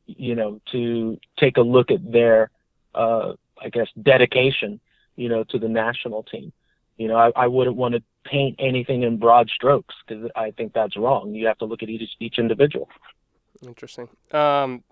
you 0.07 0.35
know, 0.35 0.61
to 0.73 1.19
take 1.39 1.57
a 1.57 1.63
look 1.63 1.91
at 1.91 2.11
their, 2.11 2.51
uh, 2.95 3.35
I 3.61 3.69
guess, 3.69 3.89
dedication, 4.03 4.81
you 5.17 5.29
know, 5.29 5.45
to 5.45 5.59
the 5.59 5.69
national 5.69 6.23
team. 6.25 6.53
You 6.97 7.09
know, 7.09 7.17
I, 7.17 7.33
I 7.37 7.47
wouldn't 7.47 7.77
want 7.77 7.95
to 7.95 8.03
paint 8.25 8.57
anything 8.59 9.03
in 9.03 9.19
broad 9.19 9.49
strokes 9.49 9.95
because 10.07 10.31
I 10.37 10.51
think 10.51 10.73
that's 10.73 10.97
wrong. 10.97 11.35
You 11.35 11.47
have 11.47 11.59
to 11.59 11.65
look 11.65 11.83
at 11.83 11.89
each 11.89 12.11
each 12.21 12.39
individual. 12.39 12.89
Interesting. 13.63 14.09
Um, 14.33 14.83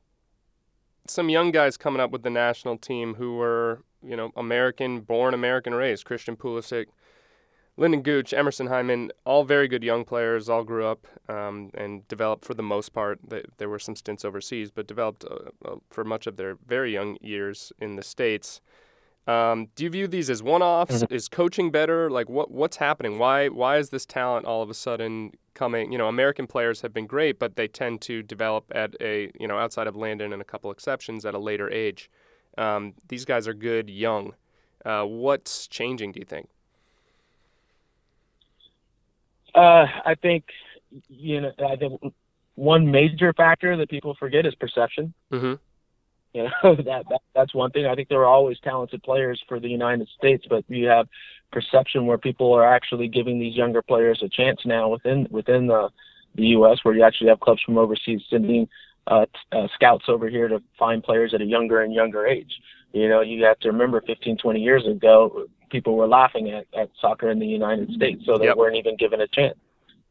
some 1.10 1.28
young 1.28 1.50
guys 1.50 1.76
coming 1.76 2.00
up 2.00 2.10
with 2.10 2.22
the 2.22 2.30
national 2.30 2.78
team 2.78 3.14
who 3.14 3.36
were, 3.36 3.82
you 4.02 4.16
know, 4.16 4.30
American 4.36 5.00
born, 5.00 5.34
American 5.34 5.74
raised. 5.74 6.04
Christian 6.04 6.36
Pulisic, 6.36 6.86
Lynden 7.78 8.02
Gooch, 8.02 8.34
Emerson 8.34 8.68
Hyndman, 8.68 9.10
all 9.24 9.44
very 9.44 9.68
good 9.68 9.84
young 9.84 10.04
players, 10.04 10.48
all 10.48 10.64
grew 10.64 10.86
up 10.86 11.06
um, 11.28 11.70
and 11.74 12.06
developed 12.08 12.44
for 12.44 12.54
the 12.54 12.62
most 12.62 12.92
part. 12.92 13.20
There 13.58 13.68
were 13.68 13.78
some 13.78 13.94
stints 13.94 14.24
overseas, 14.24 14.70
but 14.70 14.86
developed 14.88 15.24
uh, 15.24 15.50
uh, 15.64 15.76
for 15.90 16.04
much 16.04 16.26
of 16.26 16.36
their 16.36 16.56
very 16.66 16.92
young 16.92 17.16
years 17.20 17.72
in 17.78 17.96
the 17.96 18.02
States. 18.02 18.60
Um, 19.28 19.68
do 19.74 19.84
you 19.84 19.90
view 19.90 20.08
these 20.08 20.30
as 20.30 20.42
one-offs? 20.42 21.02
Mm-hmm. 21.02 21.14
Is 21.14 21.28
coaching 21.28 21.70
better? 21.70 22.10
Like, 22.10 22.30
what 22.30 22.50
what's 22.50 22.78
happening? 22.78 23.18
Why 23.18 23.48
why 23.48 23.76
is 23.76 23.90
this 23.90 24.06
talent 24.06 24.46
all 24.46 24.62
of 24.62 24.70
a 24.70 24.74
sudden 24.74 25.32
coming? 25.52 25.92
You 25.92 25.98
know, 25.98 26.08
American 26.08 26.46
players 26.46 26.80
have 26.80 26.94
been 26.94 27.06
great, 27.06 27.38
but 27.38 27.56
they 27.56 27.68
tend 27.68 28.00
to 28.02 28.22
develop 28.22 28.72
at 28.74 28.94
a 29.02 29.30
you 29.38 29.46
know 29.46 29.58
outside 29.58 29.86
of 29.86 29.94
Landon 29.94 30.32
and 30.32 30.40
a 30.40 30.46
couple 30.46 30.70
exceptions 30.70 31.26
at 31.26 31.34
a 31.34 31.38
later 31.38 31.70
age. 31.70 32.10
Um, 32.56 32.94
these 33.08 33.26
guys 33.26 33.46
are 33.46 33.54
good 33.54 33.90
young. 33.90 34.32
Uh, 34.84 35.04
what's 35.04 35.68
changing? 35.68 36.12
Do 36.12 36.20
you 36.20 36.26
think? 36.26 36.48
Uh, 39.54 39.86
I 40.06 40.14
think 40.14 40.44
you 41.10 41.42
know. 41.42 41.52
I 41.68 41.76
think 41.76 42.00
one 42.54 42.90
major 42.90 43.34
factor 43.34 43.76
that 43.76 43.90
people 43.90 44.16
forget 44.18 44.46
is 44.46 44.54
perception. 44.54 45.12
Mm-hmm. 45.30 45.54
You 46.34 46.44
know 46.44 46.50
that, 46.76 47.04
that 47.08 47.20
that's 47.34 47.54
one 47.54 47.70
thing. 47.70 47.86
I 47.86 47.94
think 47.94 48.08
there 48.08 48.20
are 48.20 48.26
always 48.26 48.58
talented 48.60 49.02
players 49.02 49.42
for 49.48 49.58
the 49.60 49.68
United 49.68 50.08
States, 50.16 50.44
but 50.48 50.64
you 50.68 50.86
have 50.86 51.08
perception 51.50 52.06
where 52.06 52.18
people 52.18 52.52
are 52.52 52.66
actually 52.66 53.08
giving 53.08 53.38
these 53.38 53.56
younger 53.56 53.82
players 53.82 54.20
a 54.22 54.28
chance 54.28 54.60
now 54.64 54.88
within 54.88 55.26
within 55.30 55.66
the 55.66 55.88
the 56.34 56.46
U.S. 56.48 56.78
where 56.82 56.94
you 56.94 57.02
actually 57.02 57.30
have 57.30 57.40
clubs 57.40 57.62
from 57.62 57.78
overseas 57.78 58.20
sending 58.28 58.68
uh, 59.06 59.26
uh, 59.52 59.66
scouts 59.74 60.04
over 60.08 60.28
here 60.28 60.48
to 60.48 60.62
find 60.78 61.02
players 61.02 61.32
at 61.34 61.40
a 61.40 61.44
younger 61.44 61.80
and 61.80 61.94
younger 61.94 62.26
age. 62.26 62.52
You 62.92 63.08
know, 63.08 63.22
you 63.22 63.44
have 63.44 63.58
to 63.60 63.68
remember 63.68 64.02
15, 64.06 64.38
20 64.38 64.60
years 64.60 64.86
ago, 64.86 65.46
people 65.70 65.96
were 65.96 66.06
laughing 66.06 66.50
at, 66.50 66.66
at 66.78 66.90
soccer 67.00 67.30
in 67.30 67.38
the 67.38 67.46
United 67.46 67.90
States, 67.92 68.22
so 68.24 68.38
they 68.38 68.46
yep. 68.46 68.56
weren't 68.56 68.76
even 68.76 68.96
given 68.96 69.20
a 69.20 69.28
chance. 69.28 69.58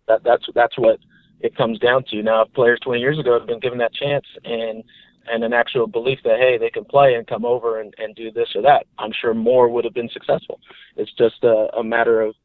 That 0.07 0.23
that's 0.23 0.45
that's 0.55 0.77
what 0.77 0.99
it 1.41 1.55
comes 1.55 1.79
down 1.79 2.03
to. 2.09 2.23
Now, 2.23 2.43
if 2.43 2.53
players 2.53 2.79
20 2.81 2.99
years 2.99 3.19
ago 3.19 3.37
had 3.37 3.47
been 3.47 3.59
given 3.59 3.77
that 3.79 3.93
chance 3.93 4.25
and 4.43 4.83
and 5.31 5.43
an 5.43 5.53
actual 5.53 5.87
belief 5.87 6.19
that 6.23 6.39
hey 6.39 6.57
they 6.57 6.69
can 6.69 6.85
play 6.85 7.15
and 7.15 7.27
come 7.27 7.45
over 7.45 7.79
and, 7.79 7.93
and 7.97 8.15
do 8.15 8.31
this 8.31 8.49
or 8.55 8.61
that 8.61 8.85
i'm 8.99 9.11
sure 9.11 9.33
more 9.33 9.69
would 9.69 9.85
have 9.85 9.93
been 9.93 10.09
successful. 10.09 10.59
It's 10.95 11.11
just 11.13 11.43
a, 11.43 11.69
a 11.77 11.83
matter 11.83 12.21
of 12.21 12.35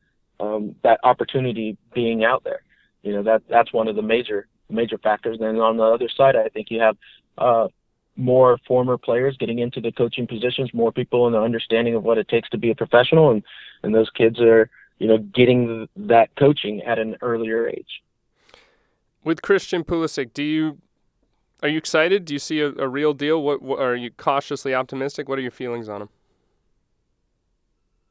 um, 0.40 0.74
that 0.82 0.98
opportunity 1.04 1.76
being 1.94 2.24
out 2.24 2.42
there. 2.44 2.62
You 3.02 3.12
know 3.12 3.22
that 3.24 3.42
that's 3.48 3.72
one 3.72 3.88
of 3.88 3.96
the 3.96 4.02
major 4.02 4.46
major 4.70 4.98
factors. 4.98 5.38
And 5.40 5.60
on 5.60 5.76
the 5.76 5.84
other 5.84 6.08
side 6.08 6.36
i 6.36 6.48
think 6.48 6.70
you 6.70 6.80
have 6.80 6.96
uh, 7.38 7.68
more 8.16 8.58
former 8.66 8.98
players 8.98 9.36
getting 9.38 9.58
into 9.58 9.80
the 9.80 9.92
coaching 9.92 10.26
positions 10.26 10.70
more 10.74 10.92
people 10.92 11.26
in 11.26 11.32
the 11.32 11.40
understanding 11.40 11.94
of 11.94 12.02
what 12.02 12.18
it 12.18 12.28
takes 12.28 12.48
to 12.50 12.58
be 12.58 12.70
a 12.70 12.74
professional 12.74 13.30
and 13.30 13.42
and 13.82 13.94
those 13.94 14.10
kids 14.10 14.40
are 14.40 14.68
you 14.98 15.08
know 15.08 15.18
getting 15.18 15.88
that 15.96 16.34
coaching 16.36 16.82
at 16.82 16.98
an 16.98 17.16
earlier 17.22 17.68
age. 17.68 18.02
With 19.24 19.40
Christian 19.40 19.84
Pulisic, 19.84 20.32
do 20.32 20.42
you 20.42 20.78
are 21.62 21.68
you 21.68 21.78
excited? 21.78 22.24
Do 22.24 22.34
you 22.34 22.38
see 22.38 22.60
a, 22.60 22.68
a 22.72 22.88
real 22.88 23.14
deal? 23.14 23.42
What, 23.42 23.62
what, 23.62 23.80
are 23.80 23.94
you 23.94 24.10
cautiously 24.10 24.74
optimistic? 24.74 25.28
What 25.28 25.38
are 25.38 25.42
your 25.42 25.52
feelings 25.52 25.88
on 25.88 26.02
him? 26.02 26.08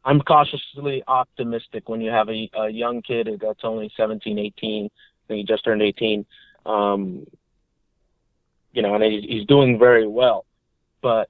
I'm 0.04 0.22
cautiously 0.22 1.04
optimistic 1.08 1.88
when 1.88 2.02
you 2.02 2.10
have 2.10 2.30
a, 2.30 2.50
a 2.56 2.70
young 2.70 3.02
kid 3.02 3.30
that's 3.42 3.60
only 3.64 3.92
17, 3.96 4.40
18. 4.40 4.86
I 4.86 4.90
think 5.28 5.38
he 5.38 5.44
just 5.44 5.64
turned 5.64 5.82
18. 5.82 6.26
Um, 6.66 7.28
you 8.72 8.82
know, 8.82 8.96
and 8.96 9.04
he's, 9.04 9.24
he's 9.26 9.46
doing 9.46 9.78
very 9.78 10.08
well. 10.08 10.46
But 11.02 11.30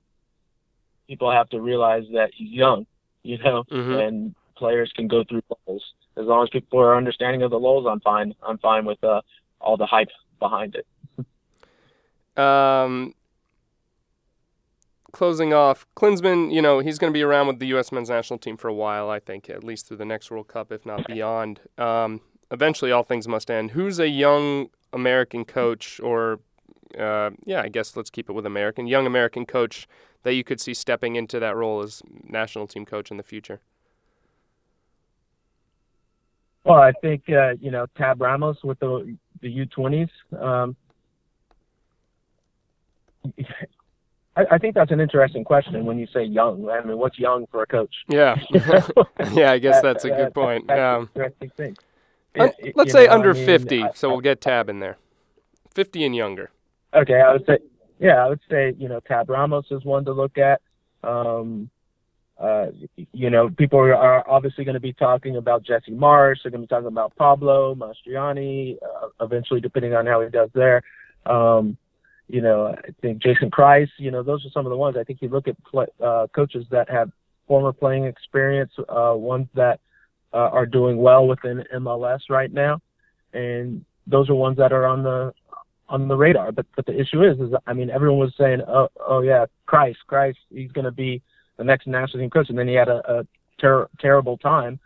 people 1.07 1.31
have 1.31 1.49
to 1.49 1.59
realize 1.59 2.03
that 2.13 2.31
he's 2.33 2.51
young, 2.51 2.85
you 3.23 3.37
know, 3.39 3.63
mm-hmm. 3.63 3.93
and 3.93 4.35
players 4.55 4.91
can 4.95 5.07
go 5.07 5.23
through 5.23 5.41
lulls. 5.49 5.83
As 6.17 6.25
long 6.25 6.43
as 6.43 6.49
people 6.49 6.79
are 6.79 6.95
understanding 6.95 7.41
of 7.41 7.51
the 7.51 7.59
lulls, 7.59 7.87
I'm 7.89 7.99
fine. 8.01 8.35
I'm 8.43 8.57
fine 8.59 8.85
with 8.85 9.03
uh, 9.03 9.21
all 9.59 9.75
the 9.75 9.85
hype 9.85 10.09
behind 10.39 10.75
it. 10.75 10.85
Um, 12.37 13.13
closing 15.11 15.53
off, 15.53 15.85
Klinsmann, 15.95 16.53
you 16.53 16.61
know, 16.61 16.79
he's 16.79 16.97
going 16.97 17.11
to 17.11 17.17
be 17.17 17.23
around 17.23 17.47
with 17.47 17.59
the 17.59 17.67
U.S. 17.67 17.91
men's 17.91 18.09
national 18.09 18.39
team 18.39 18.57
for 18.57 18.67
a 18.67 18.73
while, 18.73 19.09
I 19.09 19.19
think, 19.19 19.49
at 19.49 19.63
least 19.63 19.87
through 19.87 19.97
the 19.97 20.05
next 20.05 20.31
World 20.31 20.47
Cup, 20.47 20.71
if 20.71 20.85
not 20.85 21.05
beyond. 21.07 21.61
Um, 21.77 22.21
eventually, 22.49 22.91
all 22.91 23.03
things 23.03 23.27
must 23.27 23.51
end. 23.51 23.71
Who's 23.71 23.99
a 23.99 24.07
young 24.07 24.69
American 24.93 25.45
coach, 25.45 25.99
or, 26.01 26.39
uh, 26.97 27.31
yeah, 27.45 27.61
I 27.61 27.69
guess 27.69 27.95
let's 27.95 28.09
keep 28.09 28.29
it 28.29 28.33
with 28.33 28.45
American, 28.45 28.87
young 28.87 29.05
American 29.05 29.45
coach 29.45 29.87
that 30.23 30.33
you 30.33 30.43
could 30.43 30.61
see 30.61 30.73
stepping 30.73 31.15
into 31.15 31.39
that 31.39 31.55
role 31.55 31.81
as 31.81 32.01
national 32.23 32.67
team 32.67 32.85
coach 32.85 33.11
in 33.11 33.17
the 33.17 33.23
future? 33.23 33.59
Well, 36.63 36.79
I 36.79 36.91
think, 37.01 37.23
uh, 37.29 37.53
you 37.59 37.71
know, 37.71 37.87
Tab 37.97 38.21
Ramos 38.21 38.57
with 38.63 38.79
the, 38.79 39.17
the 39.41 39.65
U20s. 39.65 40.09
Um, 40.39 40.75
I, 44.35 44.45
I 44.51 44.57
think 44.57 44.75
that's 44.75 44.91
an 44.91 44.99
interesting 44.99 45.43
question 45.43 45.85
when 45.85 45.99
you 45.99 46.07
say 46.13 46.23
young. 46.23 46.69
I 46.69 46.83
mean, 46.85 46.97
what's 46.97 47.19
young 47.19 47.47
for 47.51 47.63
a 47.63 47.67
coach? 47.67 47.93
Yeah, 48.07 48.39
yeah. 49.33 49.51
I 49.51 49.59
guess 49.59 49.81
that's 49.81 50.05
a 50.05 50.09
good 50.09 50.33
point. 50.33 50.67
That's 50.67 51.07
interesting 51.15 51.51
thing. 51.57 51.77
Un- 52.39 52.51
let's 52.75 52.91
say 52.91 53.07
know, 53.07 53.13
under 53.13 53.31
I 53.31 53.33
mean, 53.33 53.45
50, 53.45 53.83
I, 53.83 53.91
so 53.93 54.09
we'll 54.09 54.21
get 54.21 54.39
Tab 54.39 54.69
in 54.69 54.79
there. 54.79 54.97
50 55.73 56.05
and 56.05 56.15
younger. 56.15 56.51
Okay, 56.93 57.19
I 57.19 57.33
would 57.33 57.45
say, 57.45 57.57
yeah, 57.99 58.23
I 58.25 58.29
would 58.29 58.39
say, 58.49 58.73
you 58.77 58.87
know, 58.87 59.01
Tab 59.01 59.29
Ramos 59.29 59.65
is 59.69 59.83
one 59.83 60.05
to 60.05 60.13
look 60.13 60.37
at. 60.37 60.61
Um, 61.03 61.69
uh, 62.37 62.67
you 63.13 63.29
know, 63.29 63.49
people 63.49 63.79
are 63.79 64.27
obviously 64.29 64.63
going 64.63 64.73
to 64.73 64.81
be 64.81 64.93
talking 64.93 65.37
about 65.37 65.63
Jesse 65.63 65.91
Marsch. 65.91 66.37
They're 66.43 66.51
going 66.51 66.61
to 66.61 66.67
be 66.67 66.67
talking 66.67 66.87
about 66.87 67.15
Pablo 67.15 67.75
Mastroeni, 67.75 68.77
uh, 68.81 69.07
eventually, 69.21 69.61
depending 69.61 69.93
on 69.93 70.07
how 70.07 70.21
he 70.21 70.29
does 70.29 70.49
there. 70.53 70.81
Um, 71.25 71.77
you 72.27 72.41
know, 72.41 72.67
I 72.67 72.91
think 73.01 73.21
Jason 73.21 73.51
Kreis, 73.51 73.89
you 73.97 74.11
know, 74.11 74.23
those 74.23 74.45
are 74.45 74.49
some 74.51 74.65
of 74.65 74.69
the 74.69 74.77
ones. 74.77 74.95
I 74.97 75.03
think 75.03 75.21
you 75.21 75.29
look 75.29 75.47
at 75.47 75.57
uh, 76.01 76.27
coaches 76.33 76.65
that 76.71 76.89
have 76.89 77.11
former 77.47 77.73
playing 77.73 78.05
experience, 78.05 78.71
uh, 78.87 79.13
ones 79.15 79.47
that 79.55 79.79
uh, 80.33 80.37
are 80.37 80.65
doing 80.65 80.97
well 80.97 81.27
within 81.27 81.63
MLS 81.75 82.21
right 82.29 82.51
now, 82.51 82.79
and 83.33 83.83
those 84.07 84.29
are 84.29 84.35
ones 84.35 84.57
that 84.57 84.71
are 84.71 84.85
on 84.85 85.03
the 85.03 85.33
on 85.89 86.07
the 86.07 86.15
radar. 86.15 86.51
But 86.51 86.65
but 86.75 86.85
the 86.85 86.97
issue 86.97 87.23
is, 87.23 87.39
is 87.39 87.53
I 87.67 87.73
mean, 87.73 87.89
everyone 87.89 88.19
was 88.19 88.33
saying, 88.37 88.61
oh 88.67 88.87
oh 89.05 89.21
yeah, 89.21 89.45
Kreis, 89.67 89.95
Kreis, 90.09 90.35
he's 90.49 90.71
going 90.71 90.85
to 90.85 90.91
be 90.91 91.21
the 91.57 91.63
next 91.63 91.87
national 91.87 92.21
team 92.21 92.29
coach, 92.29 92.49
and 92.49 92.57
then 92.57 92.67
he 92.67 92.75
had 92.75 92.87
a, 92.87 93.19
a 93.19 93.27
ter- 93.59 93.89
terrible 93.99 94.37
time 94.37 94.79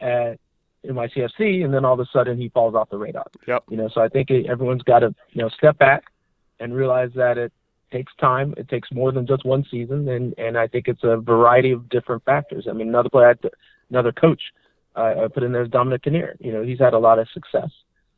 at 0.00 0.38
NYCFC, 0.86 1.64
and 1.64 1.74
then 1.74 1.84
all 1.84 1.94
of 1.94 2.00
a 2.00 2.06
sudden 2.12 2.38
he 2.38 2.48
falls 2.48 2.74
off 2.74 2.90
the 2.90 2.96
radar. 2.96 3.26
Yep. 3.46 3.64
You 3.70 3.76
know, 3.76 3.88
so 3.92 4.00
I 4.00 4.08
think 4.08 4.30
everyone's 4.30 4.82
got 4.82 5.00
to 5.00 5.14
you 5.30 5.42
know 5.42 5.48
step 5.48 5.78
back 5.78 6.04
and 6.60 6.74
realize 6.74 7.10
that 7.14 7.38
it 7.38 7.52
takes 7.90 8.12
time. 8.16 8.54
It 8.56 8.68
takes 8.68 8.90
more 8.92 9.12
than 9.12 9.26
just 9.26 9.44
one 9.44 9.64
season, 9.70 10.08
and 10.08 10.34
and 10.38 10.56
I 10.56 10.66
think 10.66 10.88
it's 10.88 11.04
a 11.04 11.16
variety 11.16 11.72
of 11.72 11.88
different 11.88 12.24
factors. 12.24 12.66
I 12.68 12.72
mean, 12.72 12.88
another 12.88 13.10
player, 13.10 13.36
another 13.90 14.12
coach, 14.12 14.42
uh, 14.96 15.14
I 15.24 15.28
put 15.28 15.42
in 15.42 15.52
there 15.52 15.62
is 15.62 15.70
Dominic 15.70 16.02
Kinnear. 16.02 16.36
You 16.40 16.52
know, 16.52 16.62
he's 16.62 16.78
had 16.78 16.94
a 16.94 16.98
lot 16.98 17.18
of 17.18 17.28
success. 17.32 17.70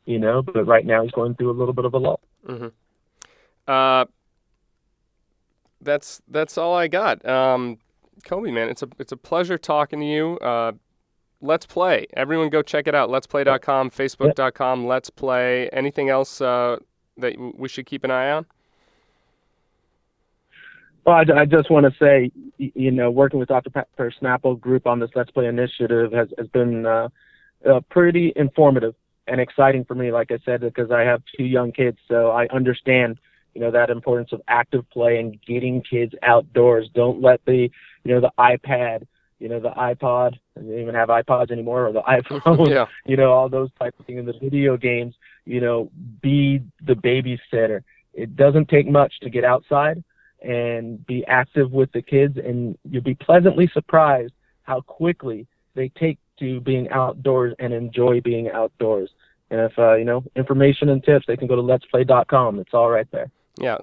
You 0.05 0.19
know, 0.19 0.43
but 0.43 0.67
right 0.67 0.85
now 0.85 1.01
he's 1.01 1.11
going 1.11 1.33
through 1.33 1.49
a 1.49 1.57
little 1.57 1.73
bit 1.73 1.85
of 1.85 1.95
a 1.95 1.97
lull. 1.97 2.19
Mm-hmm. 2.47 2.67
Uh, 3.67 4.05
that's 5.81 6.21
that's 6.27 6.57
all 6.57 6.75
I 6.75 6.87
got. 6.87 7.25
Um, 7.27 7.79
Cobi, 8.23 8.51
man, 8.51 8.69
it's 8.69 8.83
a 8.83 8.87
it's 8.99 9.11
a 9.11 9.17
pleasure 9.17 9.57
talking 9.57 9.99
to 9.99 10.05
you. 10.05 10.37
Uh, 10.39 10.73
let's 11.41 11.65
play. 11.65 12.05
Everyone, 12.13 12.49
go 12.49 12.61
check 12.61 12.87
it 12.87 12.95
out. 12.95 13.09
Let's 13.09 13.27
play.com, 13.27 13.89
Facebook.com. 13.89 14.85
Let's 14.85 15.09
play. 15.09 15.69
Anything 15.69 16.09
else 16.09 16.39
uh, 16.39 16.77
that 17.17 17.35
we 17.57 17.69
should 17.69 17.85
keep 17.85 18.03
an 18.03 18.11
eye 18.11 18.31
on? 18.31 18.45
Well, 21.05 21.15
I, 21.15 21.41
I 21.41 21.45
just 21.45 21.69
want 21.69 21.85
to 21.85 21.93
say, 21.99 22.31
you 22.57 22.91
know, 22.91 23.11
working 23.11 23.39
with 23.39 23.49
Dr. 23.49 23.69
Pepper 23.69 24.11
Snapple 24.21 24.59
group 24.59 24.87
on 24.87 24.99
this 24.99 25.11
Let's 25.13 25.29
Play 25.29 25.45
initiative 25.45 26.11
has, 26.11 26.29
has 26.37 26.47
been 26.47 26.85
uh, 26.85 27.09
uh, 27.69 27.81
pretty 27.89 28.33
informative 28.35 28.95
and 29.27 29.39
exciting 29.39 29.85
for 29.85 29.95
me, 29.95 30.11
like 30.11 30.31
I 30.31 30.39
said, 30.45 30.61
because 30.61 30.91
I 30.91 31.01
have 31.01 31.21
two 31.37 31.43
young 31.43 31.71
kids, 31.71 31.97
so 32.07 32.31
I 32.31 32.47
understand, 32.47 33.19
you 33.53 33.61
know, 33.61 33.71
that 33.71 33.89
importance 33.89 34.29
of 34.31 34.41
active 34.47 34.89
play 34.89 35.19
and 35.19 35.39
getting 35.45 35.81
kids 35.81 36.13
outdoors. 36.23 36.89
Don't 36.93 37.21
let 37.21 37.43
the, 37.45 37.69
you 38.03 38.13
know, 38.13 38.21
the 38.21 38.31
iPad, 38.39 39.05
you 39.39 39.49
know, 39.49 39.59
the 39.59 39.71
iPod, 39.71 40.33
they 40.55 40.61
don't 40.61 40.79
even 40.79 40.95
have 40.95 41.09
iPods 41.09 41.51
anymore, 41.51 41.87
or 41.87 41.91
the 41.91 42.01
iPhone, 42.07 42.69
yeah. 42.69 42.85
you 43.05 43.17
know, 43.17 43.31
all 43.31 43.49
those 43.49 43.69
type 43.79 43.95
of 43.99 44.05
things, 44.05 44.19
and 44.19 44.27
the 44.27 44.39
video 44.39 44.77
games, 44.77 45.15
you 45.45 45.61
know, 45.61 45.91
be 46.21 46.61
the 46.85 46.93
babysitter. 46.93 47.83
It 48.13 48.35
doesn't 48.35 48.69
take 48.69 48.87
much 48.87 49.19
to 49.21 49.29
get 49.29 49.43
outside 49.43 50.03
and 50.41 51.05
be 51.05 51.25
active 51.25 51.71
with 51.71 51.91
the 51.91 52.01
kids, 52.01 52.37
and 52.37 52.77
you'll 52.89 53.03
be 53.03 53.15
pleasantly 53.15 53.69
surprised 53.73 54.33
how 54.63 54.81
quickly 54.81 55.47
they 55.75 55.89
take 55.89 56.17
to 56.39 56.59
being 56.61 56.89
outdoors 56.89 57.53
and 57.59 57.73
enjoy 57.73 58.21
being 58.21 58.49
outdoors. 58.49 59.09
And 59.49 59.61
if 59.61 59.77
uh, 59.77 59.95
you 59.95 60.05
know 60.05 60.23
information 60.35 60.89
and 60.89 61.03
tips, 61.03 61.25
they 61.27 61.37
can 61.37 61.47
go 61.47 61.55
to 61.55 61.61
letsplay.com. 61.61 62.59
It's 62.59 62.73
all 62.73 62.89
right 62.89 63.09
there. 63.11 63.29
Yeah, 63.59 63.77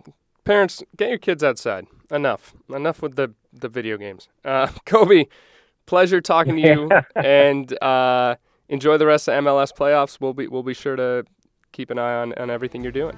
parents, 0.45 0.83
get 0.97 1.09
your 1.09 1.19
kids 1.19 1.45
outside. 1.45 1.87
Enough, 2.11 2.55
enough 2.69 3.01
with 3.01 3.17
the 3.17 3.35
the 3.53 3.69
video 3.69 3.97
games. 3.97 4.29
Uh, 4.45 4.69
Cobi, 4.87 5.29
pleasure 5.87 6.21
talking 6.21 6.57
to 6.57 6.63
you, 6.63 6.91
and 7.17 7.81
uh, 7.83 8.37
enjoy 8.69 8.99
the 8.99 9.07
rest 9.07 9.29
of 9.29 9.43
MLS 9.45 9.73
playoffs. 9.73 10.21
We'll 10.21 10.35
be 10.35 10.49
we'll 10.49 10.63
be 10.63 10.75
sure 10.75 10.97
to 10.97 11.25
keep 11.73 11.91
an 11.91 11.99
eye 11.99 12.15
on 12.15 12.33
on 12.35 12.51
everything 12.51 12.83
you're 12.83 12.93
doing. 12.93 13.17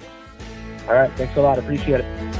All 0.87 0.93
right, 0.93 1.11
thanks 1.13 1.35
a 1.37 1.41
lot. 1.41 1.57
Appreciate 1.57 2.01
it. 2.01 2.34